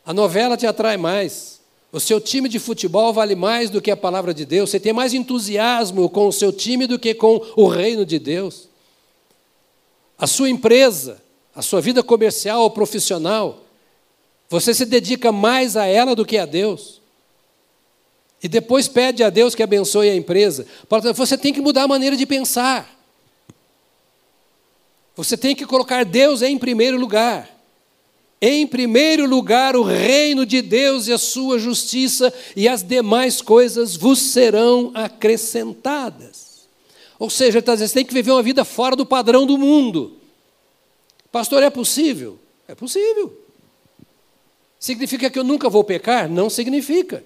[0.06, 1.62] a novela te atrai mais,
[1.94, 4.92] o seu time de futebol vale mais do que a palavra de Deus, você tem
[4.92, 8.68] mais entusiasmo com o seu time do que com o reino de Deus.
[10.18, 11.22] A sua empresa,
[11.54, 13.64] a sua vida comercial ou profissional,
[14.50, 17.00] você se dedica mais a ela do que a Deus.
[18.42, 20.66] E depois pede a Deus que abençoe a empresa.
[21.14, 22.90] Você tem que mudar a maneira de pensar.
[25.16, 27.53] Você tem que colocar Deus em primeiro lugar.
[28.46, 33.96] Em primeiro lugar o reino de Deus e a sua justiça, e as demais coisas
[33.96, 36.68] vos serão acrescentadas.
[37.18, 40.18] Ou seja, dizendo, você tem que viver uma vida fora do padrão do mundo.
[41.32, 42.38] Pastor, é possível?
[42.68, 43.32] É possível.
[44.78, 46.30] Significa que eu nunca vou pecar?
[46.30, 47.24] Não significa.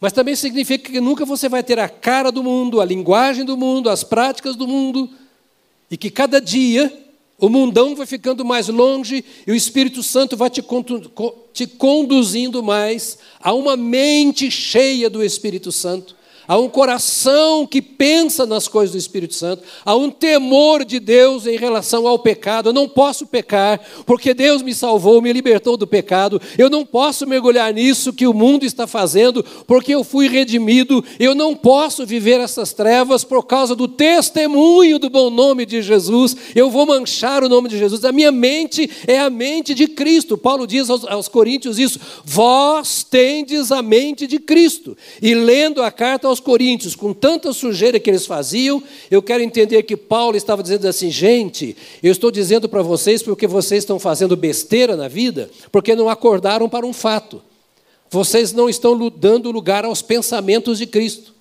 [0.00, 3.56] Mas também significa que nunca você vai ter a cara do mundo, a linguagem do
[3.56, 5.08] mundo, as práticas do mundo,
[5.88, 7.01] e que cada dia
[7.42, 10.62] o mundão vai ficando mais longe e o Espírito Santo vai te,
[11.52, 16.14] te conduzindo mais a uma mente cheia do Espírito Santo
[16.52, 21.46] há um coração que pensa nas coisas do Espírito Santo, há um temor de Deus
[21.46, 22.68] em relação ao pecado.
[22.68, 26.38] Eu não posso pecar, porque Deus me salvou, me libertou do pecado.
[26.58, 31.02] Eu não posso mergulhar nisso que o mundo está fazendo, porque eu fui redimido.
[31.18, 36.36] Eu não posso viver essas trevas por causa do testemunho do bom nome de Jesus.
[36.54, 38.04] Eu vou manchar o nome de Jesus.
[38.04, 40.36] A minha mente é a mente de Cristo.
[40.36, 44.94] Paulo diz aos, aos Coríntios isso: Vós tendes a mente de Cristo.
[45.22, 49.82] E lendo a carta aos Coríntios, com tanta sujeira que eles faziam, eu quero entender
[49.84, 54.36] que Paulo estava dizendo assim: gente, eu estou dizendo para vocês porque vocês estão fazendo
[54.36, 57.40] besteira na vida, porque não acordaram para um fato.
[58.10, 61.32] Vocês não estão dando lugar aos pensamentos de Cristo.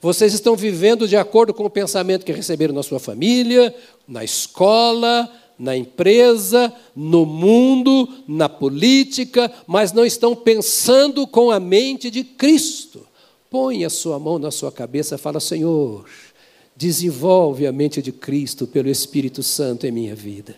[0.00, 3.74] Vocês estão vivendo de acordo com o pensamento que receberam na sua família,
[4.06, 5.28] na escola,
[5.58, 13.07] na empresa, no mundo, na política, mas não estão pensando com a mente de Cristo.
[13.50, 16.04] Põe a sua mão na sua cabeça e fala: Senhor,
[16.76, 20.56] desenvolve a mente de Cristo pelo Espírito Santo em minha vida.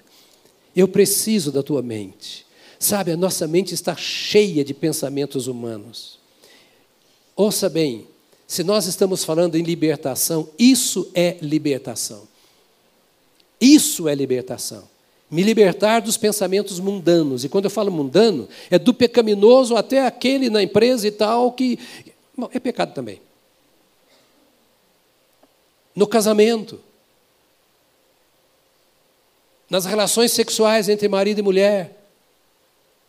[0.75, 2.47] Eu preciso da tua mente.
[2.79, 6.19] Sabe, a nossa mente está cheia de pensamentos humanos.
[7.37, 8.07] Ouça bem,
[8.47, 12.27] se nós estamos falando em libertação, isso é libertação.
[13.61, 14.89] Isso é libertação.
[15.31, 17.45] Me libertar dos pensamentos mundanos.
[17.45, 21.79] E quando eu falo mundano, é do pecaminoso até aquele na empresa e tal que
[22.53, 23.21] é pecado também.
[25.95, 26.81] No casamento,
[29.69, 31.97] nas relações sexuais entre marido e mulher,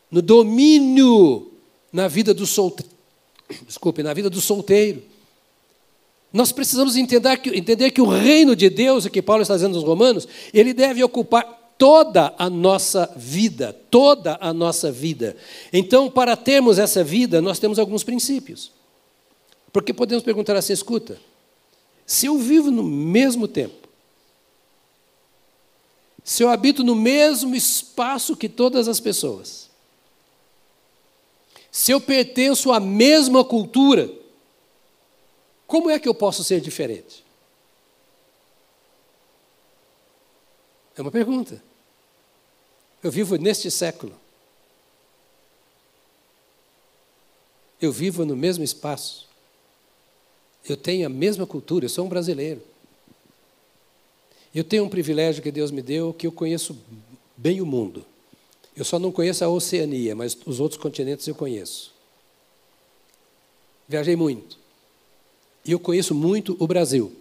[0.09, 1.51] no domínio
[1.91, 2.91] na vida do solteiro,
[3.65, 5.03] desculpe, na vida do solteiro.
[6.33, 9.83] Nós precisamos entender que, entender que o reino de Deus, que Paulo está dizendo aos
[9.83, 11.43] Romanos, ele deve ocupar
[11.77, 15.35] toda a nossa vida, toda a nossa vida.
[15.73, 18.71] Então, para termos essa vida, nós temos alguns princípios.
[19.71, 21.19] Porque podemos perguntar assim: escuta,
[22.05, 23.87] se eu vivo no mesmo tempo,
[26.23, 29.69] se eu habito no mesmo espaço que todas as pessoas,
[31.71, 34.11] se eu pertenço à mesma cultura,
[35.65, 37.23] como é que eu posso ser diferente?
[40.97, 41.63] É uma pergunta.
[43.01, 44.13] Eu vivo neste século.
[47.79, 49.30] Eu vivo no mesmo espaço.
[50.67, 52.61] Eu tenho a mesma cultura, eu sou um brasileiro.
[54.53, 56.77] Eu tenho um privilégio que Deus me deu que eu conheço
[57.35, 58.05] bem o mundo.
[58.75, 61.93] Eu só não conheço a Oceania, mas os outros continentes eu conheço.
[63.87, 64.57] Viajei muito.
[65.65, 67.13] E eu conheço muito o Brasil.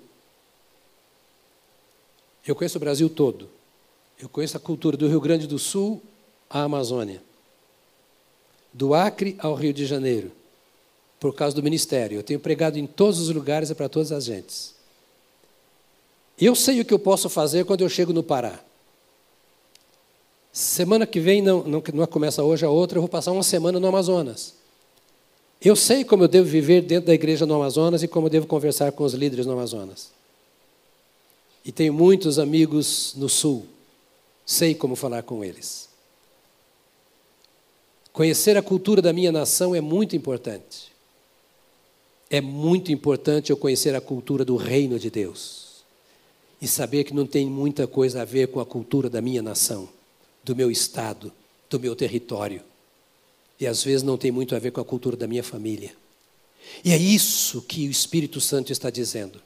[2.46, 3.48] Eu conheço o Brasil todo.
[4.18, 6.02] Eu conheço a cultura do Rio Grande do Sul
[6.48, 7.22] à Amazônia.
[8.72, 10.32] Do Acre ao Rio de Janeiro
[11.20, 12.18] por causa do ministério.
[12.18, 14.74] Eu tenho pregado em todos os lugares e para todas as gentes.
[16.40, 18.58] Eu sei o que eu posso fazer quando eu chego no Pará.
[20.50, 23.78] Semana que vem, não, não, não começa hoje a outra, eu vou passar uma semana
[23.78, 24.54] no Amazonas.
[25.62, 28.46] Eu sei como eu devo viver dentro da igreja no Amazonas e como eu devo
[28.46, 30.10] conversar com os líderes no Amazonas.
[31.62, 33.66] E tenho muitos amigos no Sul.
[34.46, 35.90] Sei como falar com eles.
[38.10, 40.89] Conhecer a cultura da minha nação é muito importante
[42.30, 45.82] é muito importante eu conhecer a cultura do reino de Deus
[46.62, 49.88] e saber que não tem muita coisa a ver com a cultura da minha nação,
[50.44, 51.32] do meu estado,
[51.68, 52.62] do meu território.
[53.58, 55.92] E às vezes não tem muito a ver com a cultura da minha família.
[56.84, 59.42] E é isso que o Espírito Santo está dizendo.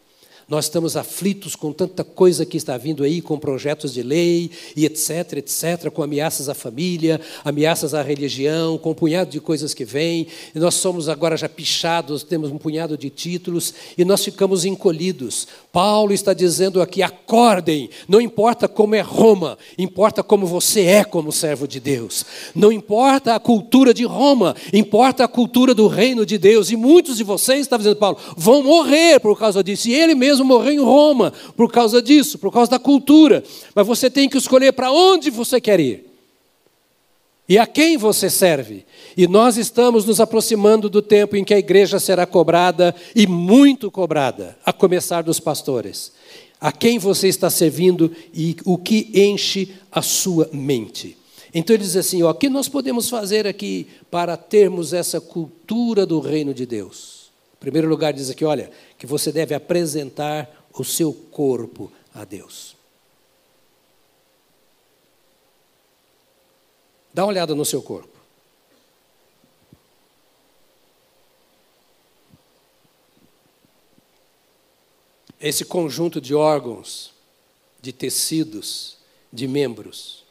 [0.49, 4.85] Nós estamos aflitos com tanta coisa que está vindo aí, com projetos de lei e
[4.85, 9.85] etc, etc, com ameaças à família, ameaças à religião, com um punhado de coisas que
[9.85, 10.27] vêm.
[10.55, 15.49] E nós somos agora já pichados, temos um punhado de títulos e nós ficamos encolhidos.
[15.73, 21.33] Paulo está dizendo aqui: acordem, não importa como é Roma, importa como você é como
[21.33, 22.25] servo de Deus.
[22.55, 26.71] Não importa a cultura de Roma, importa a cultura do reino de Deus.
[26.71, 29.89] E muitos de vocês, está dizendo Paulo, vão morrer por causa disso.
[29.89, 33.43] E ele mesmo mesmo morrer em Roma por causa disso, por causa da cultura.
[33.75, 36.11] Mas você tem que escolher para onde você quer ir.
[37.49, 38.85] E a quem você serve?
[39.17, 43.91] E nós estamos nos aproximando do tempo em que a igreja será cobrada e muito
[43.91, 46.13] cobrada, a começar dos pastores.
[46.59, 51.19] A quem você está servindo e o que enche a sua mente.
[51.53, 56.07] Então ele diz assim: ó, o que nós podemos fazer aqui para termos essa cultura
[56.07, 57.25] do reino de Deus?
[57.59, 58.71] Em primeiro lugar, diz aqui: olha,
[59.05, 62.75] que você deve apresentar o seu corpo a Deus.
[67.13, 68.19] Dá uma olhada no seu corpo.
[75.39, 77.13] Esse conjunto de órgãos,
[77.83, 78.97] de tecidos,
[79.31, 80.25] de membros,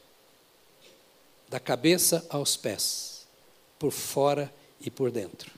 [1.47, 3.27] da cabeça aos pés,
[3.77, 4.51] por fora
[4.81, 5.51] e por dentro.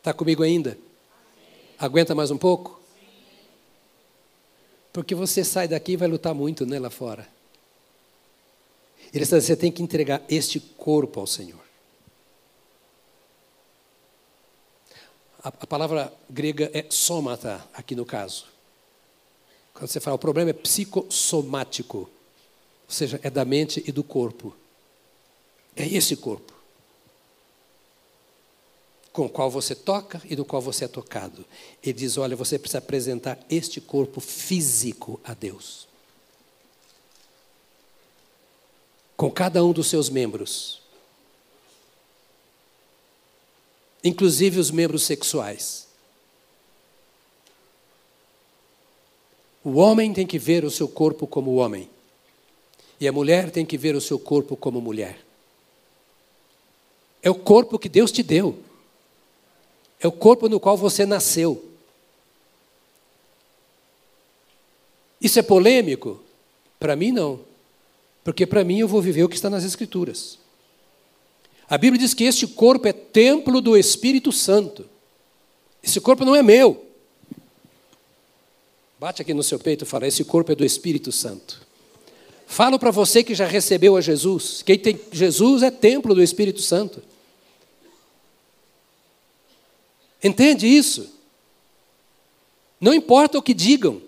[0.00, 0.78] Está comigo ainda?
[1.78, 2.80] Aguenta mais um pouco?
[4.94, 7.28] Porque você sai daqui e vai lutar muito né, lá fora.
[9.12, 11.60] Ele está dizendo, você tem que entregar este corpo ao Senhor.
[15.44, 18.46] A, a palavra grega é somata, aqui no caso.
[19.74, 22.10] Quando você fala, o problema é psicossomático, ou
[22.88, 24.56] seja, é da mente e do corpo.
[25.76, 26.59] É esse corpo
[29.12, 31.44] com o qual você toca e do qual você é tocado.
[31.82, 35.90] Ele diz: olha, você precisa apresentar este corpo físico a Deus.
[39.20, 40.80] com cada um dos seus membros,
[44.02, 45.86] inclusive os membros sexuais.
[49.62, 51.90] O homem tem que ver o seu corpo como homem,
[52.98, 55.22] e a mulher tem que ver o seu corpo como mulher.
[57.22, 58.58] É o corpo que Deus te deu,
[60.00, 61.64] é o corpo no qual você nasceu.
[65.20, 66.20] Isso é polêmico?
[66.78, 67.40] Para mim, não.
[68.24, 70.38] Porque para mim eu vou viver o que está nas Escrituras.
[71.68, 74.86] A Bíblia diz que este corpo é templo do Espírito Santo.
[75.82, 76.84] Esse corpo não é meu.
[78.98, 81.66] Bate aqui no seu peito e fala: esse corpo é do Espírito Santo.
[82.46, 84.62] Falo para você que já recebeu a Jesus.
[84.62, 87.02] Quem tem Jesus é templo do Espírito Santo.
[90.22, 91.10] Entende isso?
[92.80, 94.00] Não importa o que digam.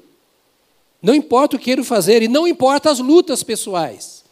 [1.01, 4.23] Não importa o que queiram fazer e não importa as lutas pessoais.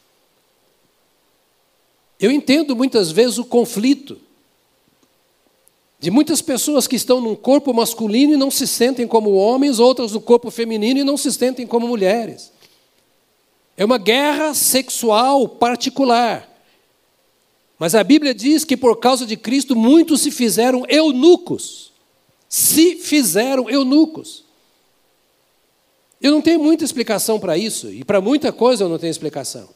[2.18, 4.20] Eu entendo muitas vezes o conflito
[5.98, 10.12] de muitas pessoas que estão num corpo masculino e não se sentem como homens, outras
[10.12, 12.50] no corpo feminino e não se sentem como mulheres.
[13.76, 16.49] É uma guerra sexual particular.
[17.80, 21.90] Mas a Bíblia diz que por causa de Cristo muitos se fizeram eunucos.
[22.46, 24.44] Se fizeram eunucos.
[26.20, 29.70] Eu não tenho muita explicação para isso, e para muita coisa eu não tenho explicação.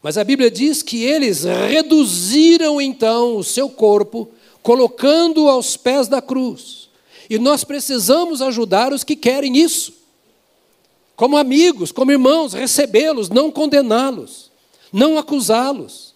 [0.00, 4.28] Mas a Bíblia diz que eles reduziram então o seu corpo,
[4.62, 6.88] colocando-o aos pés da cruz.
[7.28, 9.92] E nós precisamos ajudar os que querem isso.
[11.16, 14.52] Como amigos, como irmãos, recebê-los, não condená-los,
[14.92, 16.13] não acusá-los.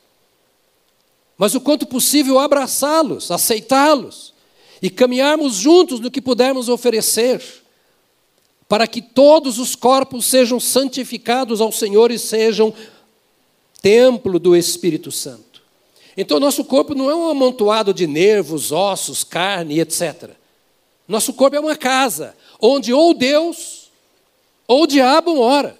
[1.39, 4.34] Mas o quanto possível abraçá-los, aceitá-los
[4.82, 7.41] e caminharmos juntos no que pudermos oferecer
[8.68, 12.74] para que todos os corpos sejam santificados ao Senhor e sejam
[13.80, 15.62] templo do Espírito Santo.
[16.16, 20.30] Então, nosso corpo não é um amontoado de nervos, ossos, carne, etc.
[21.07, 23.89] Nosso corpo é uma casa, onde ou Deus
[24.66, 25.78] ou o diabo mora.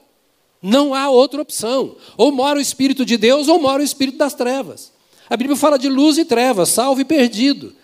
[0.63, 1.97] Não há outra opção.
[2.17, 4.93] Ou mora o Espírito de Deus, ou mora o Espírito das trevas.
[5.29, 7.75] A Bíblia fala de luz e trevas, salvo e perdido.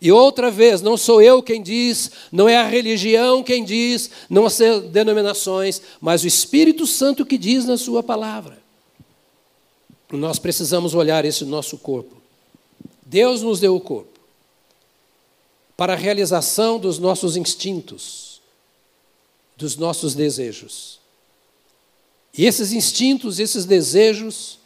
[0.00, 4.46] E outra vez, não sou eu quem diz, não é a religião quem diz, não
[4.46, 4.58] as
[4.90, 8.58] denominações, mas o Espírito Santo que diz na Sua palavra.
[10.10, 12.16] Nós precisamos olhar esse nosso corpo.
[13.04, 14.18] Deus nos deu o corpo
[15.76, 18.40] para a realização dos nossos instintos,
[19.56, 20.98] dos nossos desejos.
[22.36, 24.59] E esses instintos, esses desejos,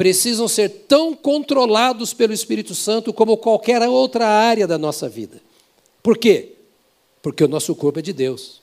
[0.00, 5.42] precisam ser tão controlados pelo Espírito Santo como qualquer outra área da nossa vida.
[6.02, 6.54] Por quê?
[7.20, 8.62] Porque o nosso corpo é de Deus.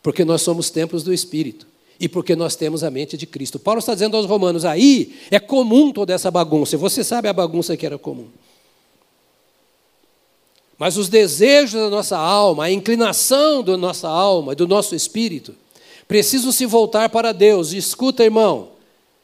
[0.00, 1.66] Porque nós somos templos do Espírito.
[1.98, 3.58] E porque nós temos a mente de Cristo.
[3.58, 6.76] Paulo está dizendo aos romanos: aí é comum toda essa bagunça.
[6.76, 8.28] Você sabe a bagunça que era comum.
[10.78, 15.52] Mas os desejos da nossa alma, a inclinação da nossa alma, do nosso espírito,
[16.06, 17.72] precisam se voltar para Deus.
[17.72, 18.69] Escuta, irmão,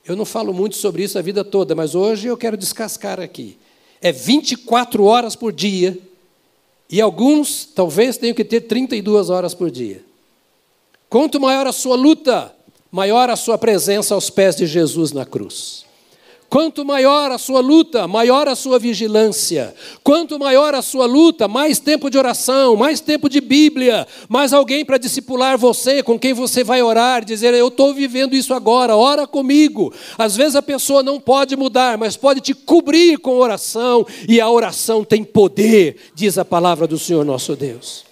[0.07, 3.59] eu não falo muito sobre isso a vida toda, mas hoje eu quero descascar aqui.
[4.01, 5.99] É 24 horas por dia,
[6.89, 10.05] e alguns talvez tenham que ter 32 horas por dia.
[11.09, 12.55] Quanto maior a sua luta,
[12.91, 15.86] maior a sua presença aos pés de Jesus na cruz.
[16.49, 19.75] Quanto maior a sua luta, maior a sua vigilância.
[20.05, 24.85] Quanto maior a sua luta, mais tempo de oração, mais tempo de Bíblia, mais alguém
[24.85, 29.27] para discipular você, com quem você vai orar, dizer: Eu estou vivendo isso agora, ora
[29.27, 29.93] comigo.
[30.17, 34.49] Às vezes a pessoa não pode mudar, mas pode te cobrir com oração, e a
[34.49, 38.05] oração tem poder, diz a palavra do Senhor nosso Deus.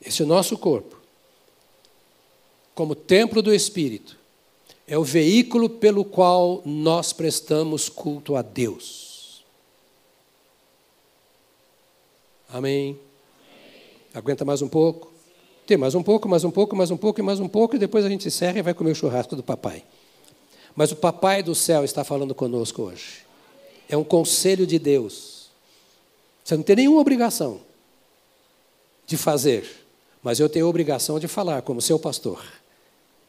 [0.00, 0.96] Esse nosso corpo,
[2.76, 4.19] como templo do Espírito
[4.90, 9.44] é o veículo pelo qual nós prestamos culto a Deus.
[12.48, 12.98] Amém?
[14.12, 15.12] Aguenta mais um pouco?
[15.64, 17.78] Tem mais um pouco, mais um pouco, mais um pouco e mais um pouco, e
[17.78, 19.84] depois a gente encerra e vai comer o churrasco do papai.
[20.74, 23.24] Mas o papai do céu está falando conosco hoje.
[23.88, 25.50] É um conselho de Deus.
[26.42, 27.60] Você não tem nenhuma obrigação
[29.06, 29.70] de fazer,
[30.20, 32.44] mas eu tenho a obrigação de falar como seu pastor.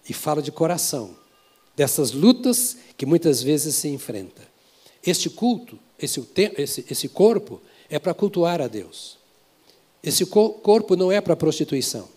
[0.09, 1.20] E falo de coração
[1.75, 4.41] dessas lutas que muitas vezes se enfrenta.
[5.05, 9.17] Este culto, esse, esse, esse corpo, é para cultuar a Deus.
[10.03, 12.07] Esse corpo não é para prostituição.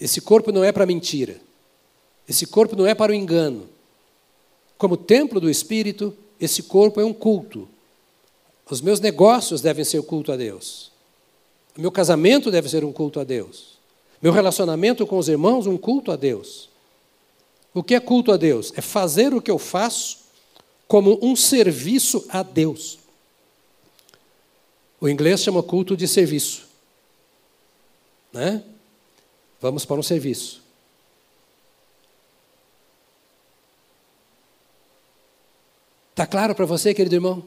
[0.00, 1.40] Esse corpo não é para mentira.
[2.28, 3.68] Esse corpo não é para o engano.
[4.76, 7.68] Como templo do Espírito, esse corpo é um culto.
[8.68, 10.90] Os meus negócios devem ser culto a Deus.
[11.76, 13.78] O meu casamento deve ser um culto a Deus.
[14.20, 16.68] Meu relacionamento com os irmãos, um culto a Deus.
[17.74, 18.72] O que é culto a Deus?
[18.76, 20.18] É fazer o que eu faço
[20.86, 22.98] como um serviço a Deus.
[25.00, 26.68] O inglês chama culto de serviço.
[28.32, 28.62] Né?
[29.60, 30.62] Vamos para um serviço.
[36.10, 37.42] Está claro para você, querido irmão?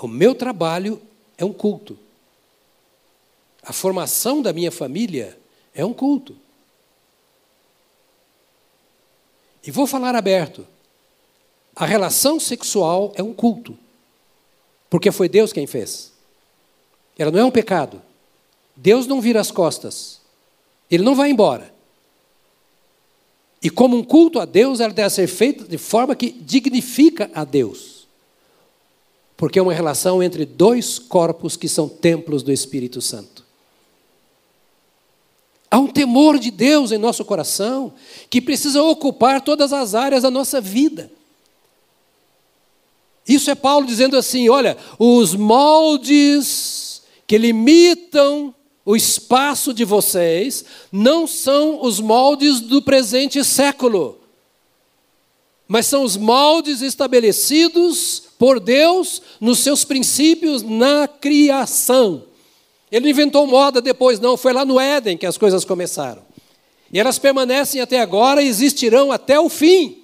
[0.00, 1.00] O meu trabalho
[1.38, 1.98] é um culto.
[3.62, 5.38] A formação da minha família
[5.74, 6.36] é um culto.
[9.66, 10.66] E vou falar aberto.
[11.74, 13.76] A relação sexual é um culto.
[14.88, 16.12] Porque foi Deus quem fez.
[17.18, 18.00] Ela não é um pecado.
[18.76, 20.20] Deus não vira as costas.
[20.90, 21.74] Ele não vai embora.
[23.62, 27.42] E como um culto a Deus, ela deve ser feita de forma que dignifica a
[27.42, 28.06] Deus.
[29.36, 33.45] Porque é uma relação entre dois corpos que são templos do Espírito Santo.
[35.76, 37.92] Há um temor de Deus em nosso coração
[38.30, 41.12] que precisa ocupar todas as áreas da nossa vida.
[43.28, 48.54] Isso é Paulo dizendo assim: olha, os moldes que limitam
[48.86, 54.18] o espaço de vocês não são os moldes do presente século,
[55.68, 62.24] mas são os moldes estabelecidos por Deus nos seus princípios na criação.
[62.90, 66.22] Ele inventou moda depois, não, foi lá no Éden que as coisas começaram.
[66.92, 70.02] E elas permanecem até agora e existirão até o fim.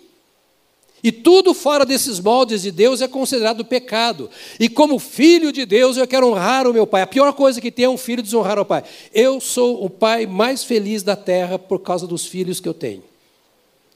[1.05, 4.31] E tudo fora desses moldes de Deus é considerado pecado.
[4.59, 7.03] E como filho de Deus, eu quero honrar o meu pai.
[7.03, 8.85] A pior coisa que tem é um filho desonrar o pai.
[9.13, 13.03] Eu sou o pai mais feliz da terra por causa dos filhos que eu tenho.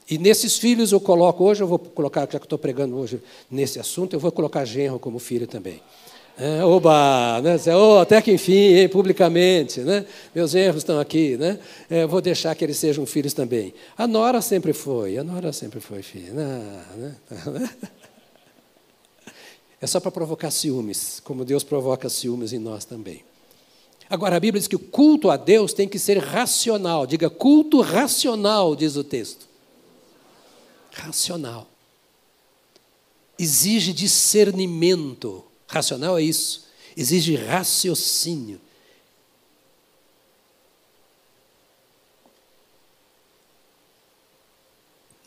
[0.09, 3.79] E nesses filhos eu coloco, hoje eu vou colocar, já que estou pregando hoje nesse
[3.79, 5.81] assunto, eu vou colocar genro como filho também.
[6.39, 7.57] É, oba, né?
[7.75, 10.05] Oh, até que enfim, hein, publicamente, né?
[10.35, 11.59] meus erros estão aqui, né?
[11.89, 13.73] É, vou deixar que eles sejam filhos também.
[13.97, 16.33] A Nora sempre foi, a Nora sempre foi filha.
[16.33, 17.15] Né?
[19.79, 23.23] É só para provocar ciúmes, como Deus provoca ciúmes em nós também.
[24.09, 27.05] Agora, a Bíblia diz que o culto a Deus tem que ser racional.
[27.05, 29.47] Diga, culto racional, diz o texto.
[30.91, 31.67] Racional.
[33.37, 35.43] Exige discernimento.
[35.67, 36.65] Racional é isso.
[36.95, 38.59] Exige raciocínio.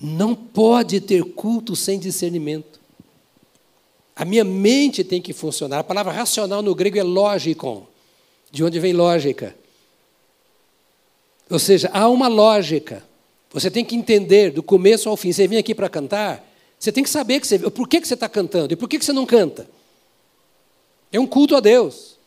[0.00, 2.80] Não pode ter culto sem discernimento.
[4.16, 5.80] A minha mente tem que funcionar.
[5.80, 7.86] A palavra racional no grego é lógico,
[8.50, 9.54] de onde vem lógica.
[11.50, 13.04] Ou seja, há uma lógica.
[13.52, 15.32] Você tem que entender do começo ao fim.
[15.32, 18.14] Você vem aqui para cantar, você tem que saber que você, por que, que você
[18.14, 19.68] está cantando e por que, que você não canta.
[21.12, 22.18] É um culto a Deus.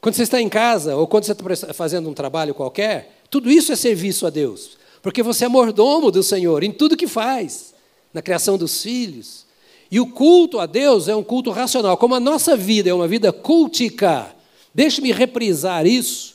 [0.00, 3.72] Quando você está em casa, ou quando você está fazendo um trabalho qualquer, tudo isso
[3.72, 4.76] é serviço a Deus.
[5.00, 7.74] Porque você é mordomo do Senhor em tudo que faz,
[8.12, 9.44] na criação dos filhos.
[9.90, 11.96] E o culto a Deus é um culto racional.
[11.96, 14.34] Como a nossa vida é uma vida cultica,
[14.74, 16.34] deixe-me reprisar isso,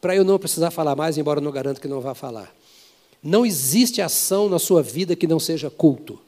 [0.00, 2.54] para eu não precisar falar mais, embora eu não garanto que não vá falar.
[3.22, 6.18] Não existe ação na sua vida que não seja culto.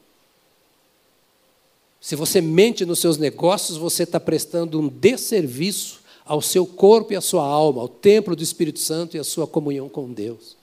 [1.99, 7.15] Se você mente nos seus negócios, você está prestando um desserviço ao seu corpo e
[7.15, 10.57] à sua alma, ao templo do Espírito Santo e à sua comunhão com Deus.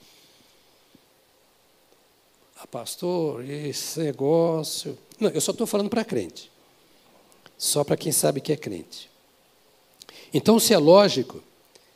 [2.57, 4.97] ah, pastor, esse negócio.
[5.19, 6.51] Não, eu só estou falando para crente.
[7.57, 9.09] Só para quem sabe que é crente.
[10.33, 11.41] Então, se é lógico,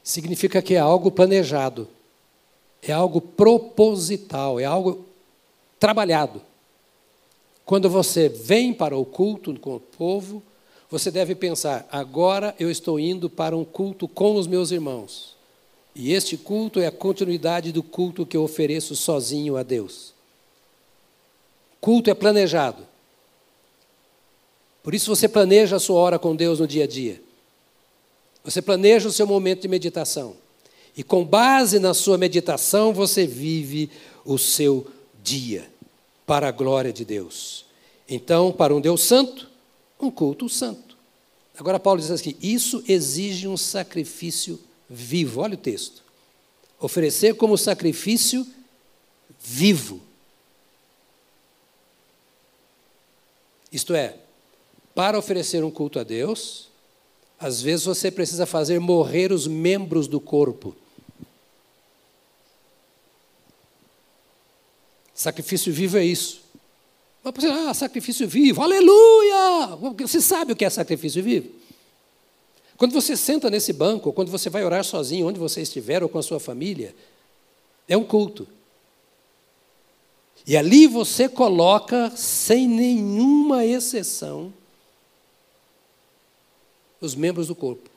[0.03, 1.88] significa que é algo planejado,
[2.81, 5.05] é algo proposital, é algo
[5.79, 6.41] trabalhado.
[7.68, 10.41] Quando você vem para o culto com o povo,
[10.89, 15.36] você deve pensar: agora eu estou indo para um culto com os meus irmãos.
[15.93, 20.13] E este culto é a continuidade do culto que eu ofereço sozinho a Deus.
[21.82, 22.88] Culto é planejado.
[24.82, 27.22] Por isso você planeja a sua hora com Deus no dia a dia.
[28.45, 30.38] Você planeja o seu momento de meditação.
[30.95, 33.89] E com base na sua meditação, você vive
[34.24, 34.88] o seu
[35.22, 35.76] dia
[36.28, 37.65] para a glória de Deus.
[38.07, 39.49] Então, para um Deus santo,
[39.99, 40.95] um culto santo.
[41.57, 45.41] Agora, Paulo diz assim: isso exige um sacrifício vivo.
[45.41, 46.03] Olha o texto.
[46.80, 48.45] Oferecer como sacrifício
[49.39, 50.01] vivo.
[53.71, 54.17] Isto é,
[54.93, 56.69] para oferecer um culto a Deus,
[57.39, 60.75] às vezes você precisa fazer morrer os membros do corpo.
[65.18, 66.41] Sacrifício vivo é isso.
[67.26, 69.76] Ah, sacrifício vivo, aleluia!
[69.97, 71.49] Você sabe o que é sacrifício vivo?
[72.78, 76.20] Quando você senta nesse banco, quando você vai orar sozinho, onde você estiver, ou com
[76.20, 76.95] a sua família,
[77.88, 78.47] é um culto.
[80.45, 84.53] E ali você coloca, sem nenhuma exceção,
[87.01, 87.89] os membros do corpo.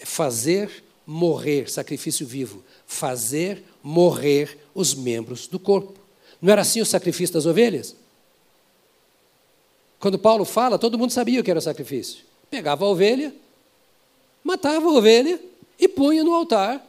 [0.00, 6.02] É fazer morrer, sacrifício vivo, fazer morrer os membros do corpo.
[6.44, 7.96] Não era assim o sacrifício das ovelhas?
[9.98, 12.22] Quando Paulo fala, todo mundo sabia o que era sacrifício.
[12.50, 13.34] Pegava a ovelha,
[14.44, 15.40] matava a ovelha
[15.78, 16.86] e punha no altar.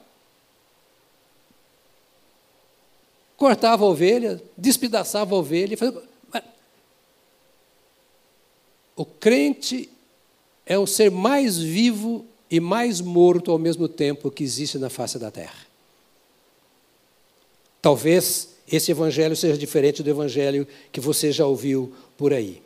[3.38, 5.78] Cortava a ovelha, despedaçava a ovelha.
[5.78, 6.04] Fazia...
[8.94, 9.90] O crente
[10.66, 15.18] é o ser mais vivo e mais morto ao mesmo tempo que existe na face
[15.18, 15.66] da terra.
[17.82, 22.62] Talvez esse evangelho seja diferente do evangelho que você já ouviu por aí.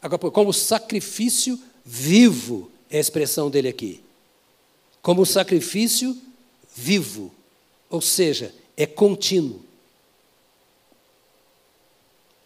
[0.00, 4.02] Agora, como sacrifício vivo é a expressão dele aqui.
[5.02, 6.16] Como sacrifício
[6.74, 7.32] vivo,
[7.88, 9.62] ou seja, é contínuo.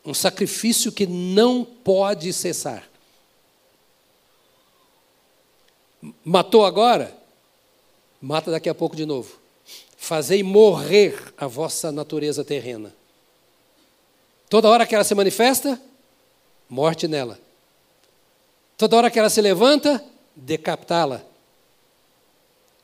[0.05, 2.89] Um sacrifício que não pode cessar.
[6.25, 7.17] Matou agora?
[8.21, 9.44] Mata daqui a pouco de novo.
[10.05, 12.95] Fazei morrer a vossa natureza terrena.
[14.51, 15.81] Toda hora que ela se manifesta,
[16.69, 17.41] morte nela.
[18.77, 20.05] Toda hora que ela se levanta,
[20.37, 21.25] decapitá-la.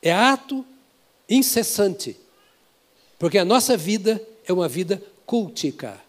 [0.01, 0.65] É ato
[1.29, 2.17] incessante,
[3.19, 6.01] porque a nossa vida é uma vida cultica.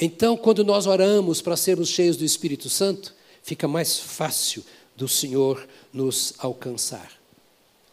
[0.00, 3.12] Então, quando nós oramos para sermos cheios do Espírito Santo,
[3.42, 4.64] fica mais fácil
[4.94, 7.10] do Senhor nos alcançar.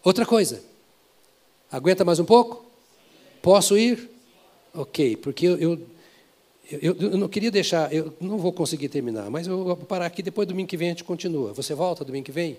[0.04, 0.69] Outra coisa,
[1.72, 2.66] aguenta mais um pouco?
[3.42, 4.10] Posso ir?
[4.74, 5.80] Ok, porque eu, eu
[6.72, 10.22] eu, eu, não queria deixar, eu não vou conseguir terminar, mas eu vou parar aqui,
[10.22, 11.52] depois domingo que vem a gente continua.
[11.54, 12.58] Você volta domingo que vem?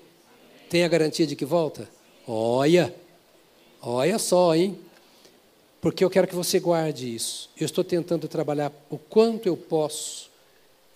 [0.68, 1.88] Tem a garantia de que volta?
[2.26, 2.92] Olha,
[3.80, 4.76] olha só, hein?
[5.80, 7.50] Porque eu quero que você guarde isso.
[7.58, 10.28] Eu estou tentando trabalhar o quanto eu posso,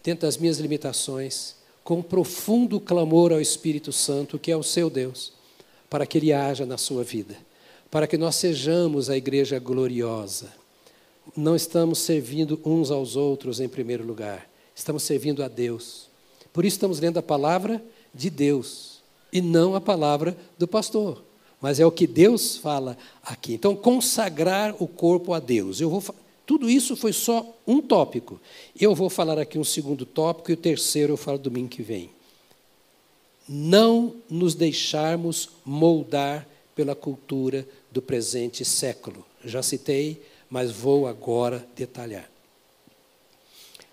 [0.03, 1.55] dentro das minhas limitações,
[1.85, 5.33] com um profundo clamor ao Espírito Santo, que é o seu Deus,
[5.89, 7.37] para que Ele haja na sua vida,
[7.95, 10.53] para que nós sejamos a igreja gloriosa
[11.36, 16.09] não estamos servindo uns aos outros em primeiro lugar, estamos servindo a Deus.
[16.53, 17.80] Por isso estamos lendo a palavra
[18.12, 19.01] de Deus
[19.32, 21.22] e não a palavra do pastor.
[21.61, 23.55] Mas é o que Deus fala aqui.
[23.55, 25.80] Então, consagrar o corpo a Deus.
[25.80, 26.03] Eu vou,
[26.45, 28.40] tudo isso foi só um tópico.
[28.76, 32.11] Eu vou falar aqui um segundo tópico e o terceiro eu falo domingo que vem.
[33.49, 39.24] Não nos deixarmos moldar pela cultura do presente século.
[39.42, 40.20] Já citei
[40.55, 42.30] mas vou agora detalhar.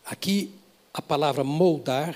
[0.06, 0.52] Aqui,
[0.94, 2.16] a palavra moldar,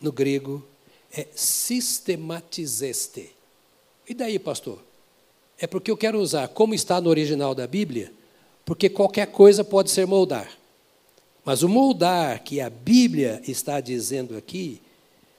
[0.00, 0.64] no grego,
[1.10, 3.32] é sistematizeste.
[4.08, 4.78] E daí, pastor?
[5.58, 8.12] É porque eu quero usar como está no original da Bíblia,
[8.64, 10.48] porque qualquer coisa pode ser moldar.
[11.44, 14.80] Mas o moldar que a Bíblia está dizendo aqui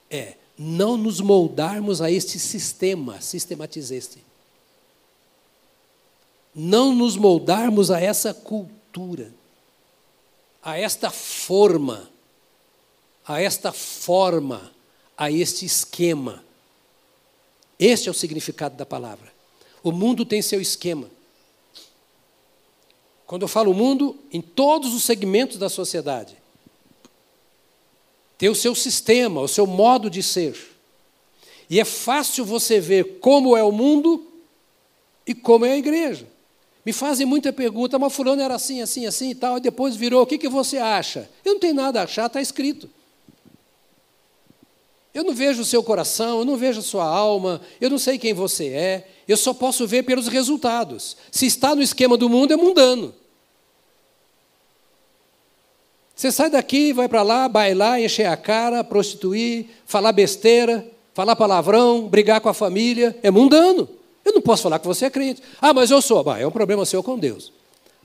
[0.10, 4.29] é não nos moldarmos a este sistema, sistematizeste
[6.54, 9.34] não nos moldarmos a essa cultura,
[10.62, 12.10] a esta forma,
[13.26, 14.72] a esta forma,
[15.18, 16.43] a este esquema.
[17.78, 19.32] Este é o significado da palavra.
[19.84, 21.10] O mundo tem seu esquema.
[23.26, 26.36] Quando eu falo mundo, em todos os segmentos da sociedade.
[28.38, 30.58] Tem o seu sistema, o seu modo de ser.
[31.70, 34.26] E é fácil você ver como é o mundo
[35.28, 36.26] e como é a igreja.
[36.86, 40.24] Me fazem muita pergunta, mas fulano era assim, assim, assim e tal, e depois virou,
[40.24, 41.30] o que, que você acha?
[41.44, 42.90] Eu não tenho nada a achar, está escrito.
[45.14, 48.18] Eu não vejo o seu coração, eu não vejo a sua alma, eu não sei
[48.18, 51.18] quem você é, eu só posso ver pelos resultados.
[51.32, 53.14] Se está no esquema do mundo, é mundano.
[56.16, 62.08] Você sai daqui, vai para lá, bailar, encher a cara, prostituir, falar besteira, falar palavrão,
[62.08, 63.88] brigar com a família, é mundano.
[64.30, 65.42] Eu não posso falar que você é crente.
[65.60, 66.24] Ah, mas eu sou.
[66.24, 67.52] Bah, é um problema seu com Deus.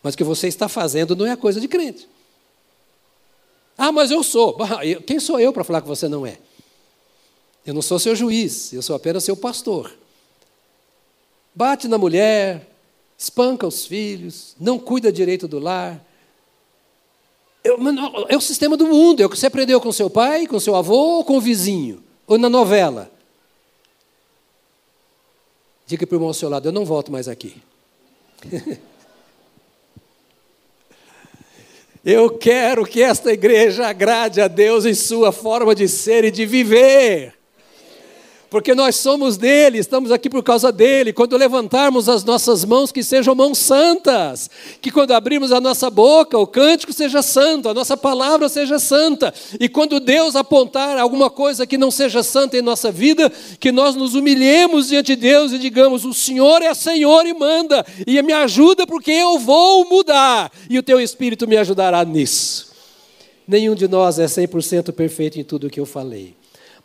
[0.03, 2.09] Mas o que você está fazendo não é coisa de crente.
[3.77, 4.57] Ah, mas eu sou.
[4.57, 6.39] Bah, quem sou eu para falar que você não é?
[7.67, 9.93] Eu não sou seu juiz, eu sou apenas seu pastor.
[11.55, 12.69] Bate na mulher,
[13.19, 16.05] espanca os filhos, não cuida direito do lar,
[18.29, 20.75] é o sistema do mundo, é o que você aprendeu com seu pai, com seu
[20.75, 23.11] avô ou com o vizinho, ou na novela.
[25.87, 27.57] Diga para o irmão ao seu lado: eu não volto mais aqui.
[32.05, 36.47] eu quero que esta igreja agrade a Deus em sua forma de ser e de
[36.47, 37.35] viver
[38.55, 41.13] porque nós somos dele, estamos aqui por causa dele.
[41.13, 44.49] Quando levantarmos as nossas mãos, que sejam mãos santas,
[44.81, 49.35] que quando abrirmos a nossa boca, o cântico seja santo, a nossa palavra seja santa,
[49.59, 53.29] e quando Deus apontar alguma coisa que não seja santa em nossa vida,
[53.59, 57.85] que nós nos humilhemos diante de Deus e digamos: O Senhor é Senhor e manda,
[58.07, 62.73] e me ajuda porque eu vou mudar, e o teu Espírito me ajudará nisso.
[63.49, 66.37] Nenhum de nós é 100% perfeito em tudo o que eu falei.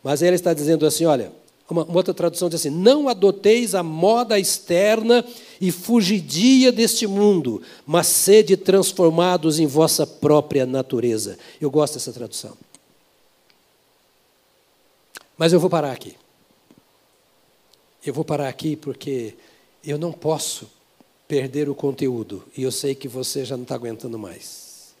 [0.02, 1.30] Mas ele está dizendo assim: olha,
[1.70, 5.24] uma, uma outra tradução diz assim: Não adoteis a moda externa
[5.60, 11.38] e fugidia deste mundo, mas sede transformados em vossa própria natureza.
[11.60, 12.56] Eu gosto dessa tradução.
[15.38, 16.16] Mas eu vou parar aqui.
[18.04, 19.34] Eu vou parar aqui porque
[19.84, 20.68] eu não posso
[21.28, 24.92] perder o conteúdo e eu sei que você já não está aguentando mais.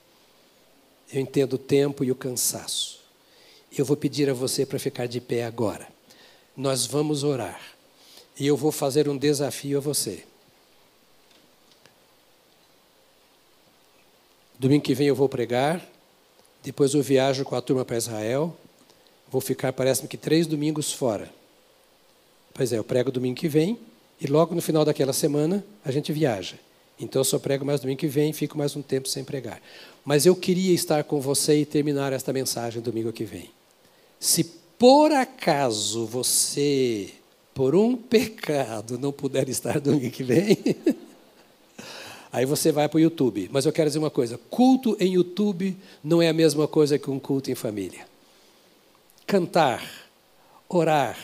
[1.12, 3.00] Eu entendo o tempo e o cansaço.
[3.76, 5.99] Eu vou pedir a você para ficar de pé agora
[6.60, 7.58] nós vamos orar.
[8.38, 10.24] E eu vou fazer um desafio a você.
[14.58, 15.82] Domingo que vem eu vou pregar,
[16.62, 18.54] depois eu viajo com a turma para Israel.
[19.30, 21.32] Vou ficar, parece-me que, três domingos fora.
[22.52, 23.78] Pois é, eu prego domingo que vem
[24.20, 26.56] e logo no final daquela semana a gente viaja.
[26.98, 29.62] Então eu só prego mais domingo que vem e fico mais um tempo sem pregar.
[30.04, 33.50] Mas eu queria estar com você e terminar esta mensagem domingo que vem.
[34.18, 37.10] Se por acaso você,
[37.52, 40.56] por um pecado, não puder estar domingo que vem,
[42.32, 43.50] aí você vai para o YouTube.
[43.52, 47.10] Mas eu quero dizer uma coisa: culto em YouTube não é a mesma coisa que
[47.10, 48.06] um culto em família.
[49.26, 49.86] Cantar,
[50.66, 51.18] orar,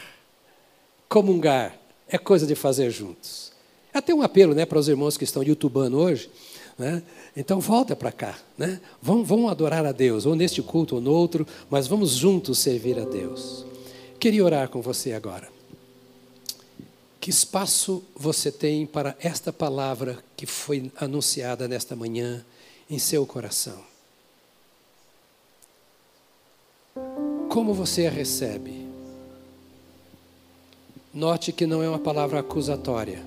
[1.08, 1.74] comungar
[2.06, 3.52] é coisa de fazer juntos.
[3.90, 6.28] É até um apelo né, para os irmãos que estão youtubando hoje.
[6.78, 7.02] Né?
[7.34, 8.80] Então volta para cá, né?
[9.00, 12.98] Vamos, vamos adorar a Deus, ou neste culto ou no outro, mas vamos juntos servir
[12.98, 13.64] a Deus.
[14.20, 15.48] Queria orar com você agora.
[17.18, 22.44] Que espaço você tem para esta palavra que foi anunciada nesta manhã
[22.90, 23.82] em seu coração?
[27.48, 28.86] Como você a recebe?
[31.12, 33.24] Note que não é uma palavra acusatória,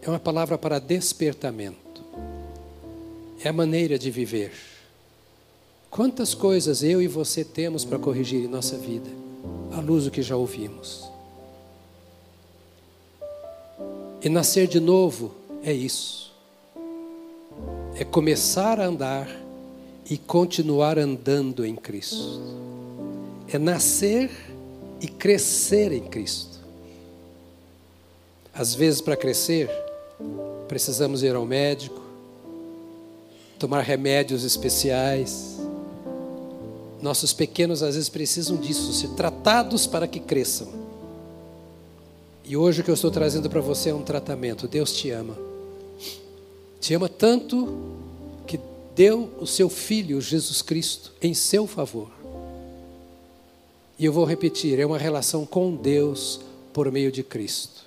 [0.00, 1.83] é uma palavra para despertamento
[3.44, 4.52] é a maneira de viver.
[5.90, 9.08] Quantas coisas eu e você temos para corrigir em nossa vida,
[9.70, 11.04] à luz do que já ouvimos.
[14.22, 16.32] E nascer de novo é isso.
[17.96, 19.28] É começar a andar
[20.08, 22.40] e continuar andando em Cristo.
[23.46, 24.30] É nascer
[25.02, 26.58] e crescer em Cristo.
[28.54, 29.68] Às vezes, para crescer,
[30.66, 32.03] precisamos ir ao médico,
[33.58, 35.58] tomar remédios especiais.
[37.00, 40.68] Nossos pequenos às vezes precisam disso, ser tratados para que cresçam.
[42.44, 44.68] E hoje o que eu estou trazendo para você é um tratamento.
[44.68, 45.36] Deus te ama.
[46.80, 47.74] Te ama tanto
[48.46, 48.60] que
[48.94, 52.10] deu o seu filho Jesus Cristo em seu favor.
[53.98, 56.40] E eu vou repetir, é uma relação com Deus
[56.72, 57.84] por meio de Cristo.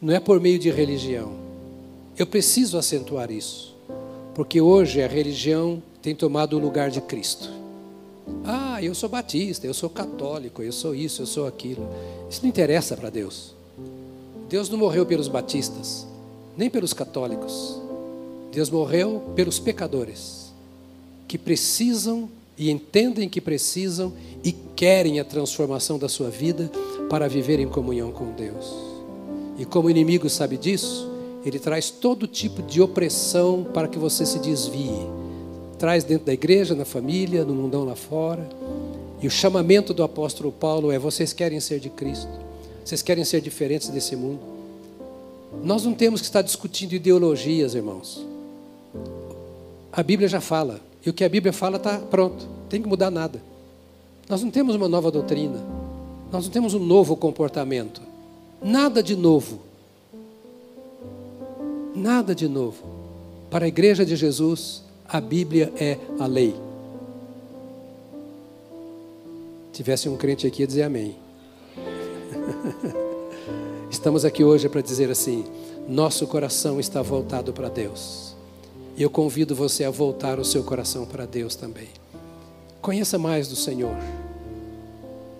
[0.00, 1.32] Não é por meio de religião.
[2.16, 3.71] Eu preciso acentuar isso.
[4.34, 7.50] Porque hoje a religião tem tomado o lugar de Cristo.
[8.44, 11.86] Ah, eu sou batista, eu sou católico, eu sou isso, eu sou aquilo.
[12.30, 13.54] Isso não interessa para Deus.
[14.48, 16.06] Deus não morreu pelos batistas,
[16.56, 17.80] nem pelos católicos.
[18.50, 20.52] Deus morreu pelos pecadores
[21.26, 22.28] que precisam
[22.58, 24.12] e entendem que precisam
[24.44, 26.70] e querem a transformação da sua vida
[27.08, 28.70] para viver em comunhão com Deus.
[29.58, 31.10] E como o inimigo sabe disso,
[31.44, 35.06] ele traz todo tipo de opressão para que você se desvie.
[35.78, 38.48] Traz dentro da igreja, na família, no mundão lá fora.
[39.20, 42.30] E o chamamento do apóstolo Paulo é: vocês querem ser de Cristo,
[42.84, 44.40] vocês querem ser diferentes desse mundo.
[45.62, 48.24] Nós não temos que estar discutindo ideologias, irmãos.
[49.92, 53.10] A Bíblia já fala, e o que a Bíblia fala está pronto, tem que mudar
[53.10, 53.42] nada.
[54.28, 55.60] Nós não temos uma nova doutrina,
[56.30, 58.00] nós não temos um novo comportamento,
[58.62, 59.71] nada de novo.
[61.94, 62.82] Nada de novo.
[63.50, 66.54] Para a igreja de Jesus, a Bíblia é a lei.
[69.72, 71.16] Tivesse um crente aqui a dizer amém.
[73.90, 75.44] Estamos aqui hoje para dizer assim:
[75.86, 78.34] nosso coração está voltado para Deus.
[78.96, 81.88] E eu convido você a voltar o seu coração para Deus também.
[82.80, 83.96] Conheça mais do Senhor.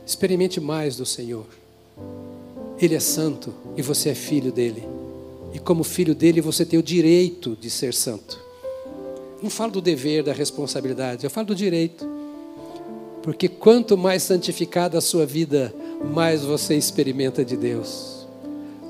[0.07, 1.47] Experimente mais do Senhor.
[2.79, 5.02] Ele é santo e você é filho dele.
[5.53, 8.41] E como filho dele, você tem o direito de ser santo.
[9.43, 12.09] Não falo do dever, da responsabilidade, eu falo do direito.
[13.23, 15.75] Porque quanto mais santificada a sua vida,
[16.13, 18.23] mais você experimenta de Deus.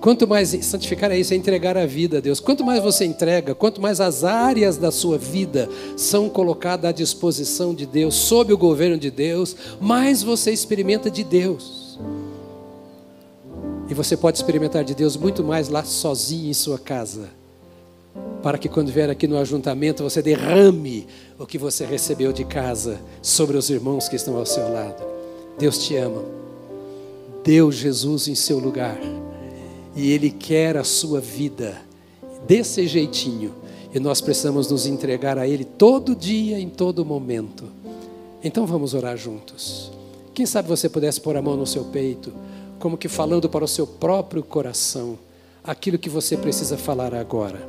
[0.02, 2.40] Quanto mais santificar é isso, é entregar a vida a Deus.
[2.40, 7.72] Quanto mais você entrega, quanto mais as áreas da sua vida são colocadas à disposição
[7.72, 12.00] de Deus, sob o governo de Deus, mais você experimenta de Deus.
[13.88, 17.28] E você pode experimentar de Deus muito mais lá sozinho em sua casa.
[18.42, 21.06] Para que quando vier aqui no ajuntamento você derrame
[21.38, 25.02] o que você recebeu de casa sobre os irmãos que estão ao seu lado.
[25.58, 26.22] Deus te ama.
[27.44, 28.98] Deu Jesus em seu lugar.
[29.94, 31.76] E Ele quer a sua vida
[32.46, 33.54] desse jeitinho.
[33.94, 37.64] E nós precisamos nos entregar a Ele todo dia, em todo momento.
[38.42, 39.92] Então vamos orar juntos.
[40.34, 42.32] Quem sabe você pudesse pôr a mão no seu peito
[42.82, 45.16] como que falando para o seu próprio coração
[45.62, 47.64] aquilo que você precisa falar agora.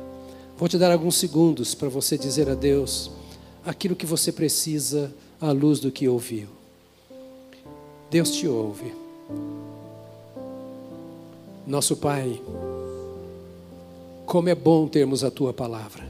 [0.58, 3.12] Vou te dar alguns segundos para você dizer a Deus
[3.64, 6.48] aquilo que você precisa à luz do que ouviu.
[8.10, 8.92] Deus te ouve.
[11.64, 12.42] Nosso Pai,
[14.26, 16.02] como é bom termos a tua palavra.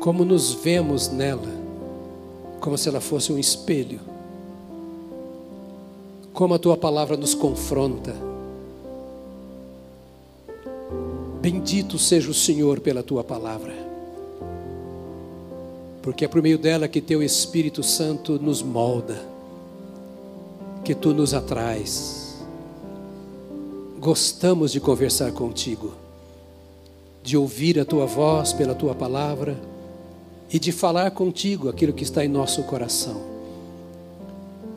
[0.00, 1.52] Como nos vemos nela,
[2.58, 4.11] como se ela fosse um espelho
[6.32, 8.14] como a tua palavra nos confronta.
[11.40, 13.74] Bendito seja o Senhor pela tua palavra,
[16.00, 19.20] porque é por meio dela que teu Espírito Santo nos molda,
[20.84, 22.38] que tu nos atrais.
[23.98, 25.92] Gostamos de conversar contigo,
[27.22, 29.56] de ouvir a tua voz pela tua palavra
[30.52, 33.20] e de falar contigo aquilo que está em nosso coração.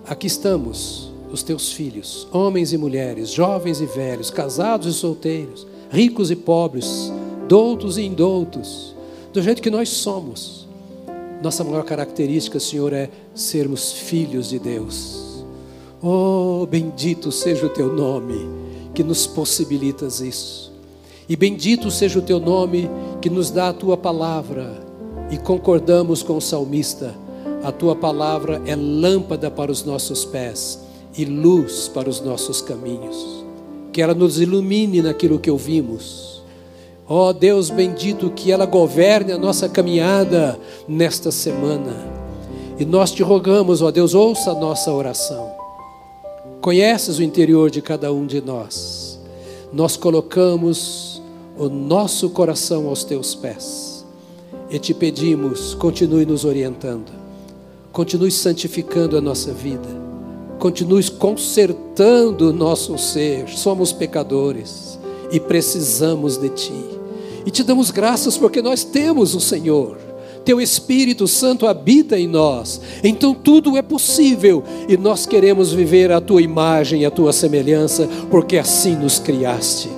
[0.08, 6.31] Aqui estamos os teus filhos, homens e mulheres, jovens e velhos, casados e solteiros, ricos
[6.31, 7.11] e pobres,
[7.47, 8.95] doutos e indoutos,
[9.33, 10.65] do jeito que nós somos.
[11.43, 15.43] Nossa maior característica, Senhor, é sermos filhos de Deus.
[16.01, 18.47] Oh, bendito seja o teu nome
[18.93, 20.71] que nos possibilitas isso.
[21.27, 22.89] E bendito seja o teu nome
[23.21, 24.86] que nos dá a tua palavra.
[25.29, 27.13] E concordamos com o salmista:
[27.61, 30.84] a tua palavra é lâmpada para os nossos pés
[31.18, 33.43] e luz para os nossos caminhos.
[33.91, 36.43] Que ela nos ilumine naquilo que ouvimos.
[37.07, 41.95] Ó oh, Deus bendito, que ela governe a nossa caminhada nesta semana.
[42.80, 45.51] E nós te rogamos, ó Deus, ouça a nossa oração.
[46.61, 49.20] Conheces o interior de cada um de nós.
[49.72, 51.22] Nós colocamos
[51.57, 54.03] o nosso coração aos teus pés.
[54.70, 57.11] E te pedimos, continue nos orientando.
[57.93, 60.05] Continue santificando a nossa vida
[60.60, 63.47] continues consertando o nosso ser.
[63.49, 64.99] Somos pecadores
[65.32, 66.86] e precisamos de Ti.
[67.45, 69.97] E te damos graças porque nós temos o Senhor.
[70.43, 76.22] Teu Espírito Santo habita em nós, então tudo é possível e nós queremos viver a
[76.22, 79.89] tua imagem e a tua semelhança, porque assim nos criaste.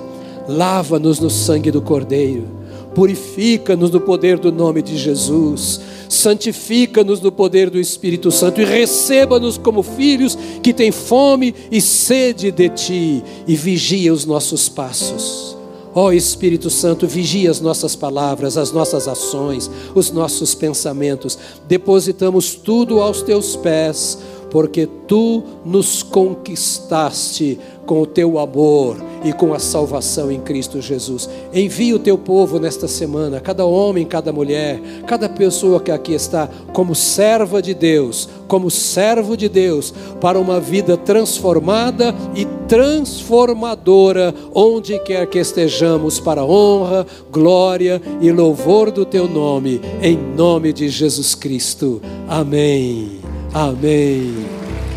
[0.48, 2.46] Lava-nos no sangue do Cordeiro,
[2.94, 9.58] purifica-nos no poder do nome de Jesus santifica-nos no poder do Espírito Santo e receba-nos
[9.58, 15.56] como filhos que têm fome e sede de Ti e vigia os nossos passos.
[15.94, 21.38] Ó oh, Espírito Santo, vigia as nossas palavras, as nossas ações, os nossos pensamentos.
[21.66, 24.18] Depositamos tudo aos Teus pés,
[24.50, 31.28] porque tu nos conquistaste com o teu amor e com a salvação em Cristo Jesus.
[31.54, 36.50] Envia o teu povo nesta semana, cada homem, cada mulher, cada pessoa que aqui está,
[36.74, 44.98] como serva de Deus, como servo de Deus, para uma vida transformada e transformadora, onde
[44.98, 51.34] quer que estejamos, para honra, glória e louvor do teu nome, em nome de Jesus
[51.34, 52.02] Cristo.
[52.28, 53.18] Amém.
[53.54, 54.44] Amém.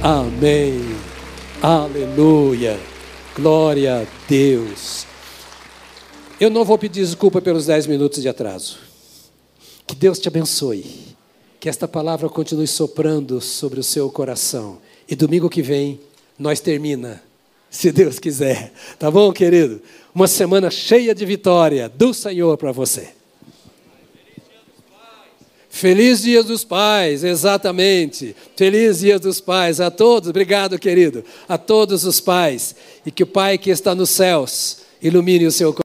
[0.03, 1.00] Amém.
[1.61, 2.79] Aleluia.
[3.35, 5.05] Glória a Deus.
[6.39, 8.79] Eu não vou pedir desculpa pelos dez minutos de atraso.
[9.85, 10.83] Que Deus te abençoe.
[11.59, 14.79] Que esta palavra continue soprando sobre o seu coração.
[15.07, 15.99] E domingo que vem,
[16.39, 17.21] nós termina,
[17.69, 18.73] se Deus quiser.
[18.97, 19.83] Tá bom, querido?
[20.15, 23.09] Uma semana cheia de vitória do Senhor para você.
[25.73, 28.35] Feliz Dia dos Pais, exatamente.
[28.57, 30.29] Feliz Dia dos Pais a todos.
[30.29, 31.23] Obrigado, querido.
[31.47, 32.75] A todos os pais.
[33.05, 35.79] E que o Pai que está nos céus ilumine o seu coração.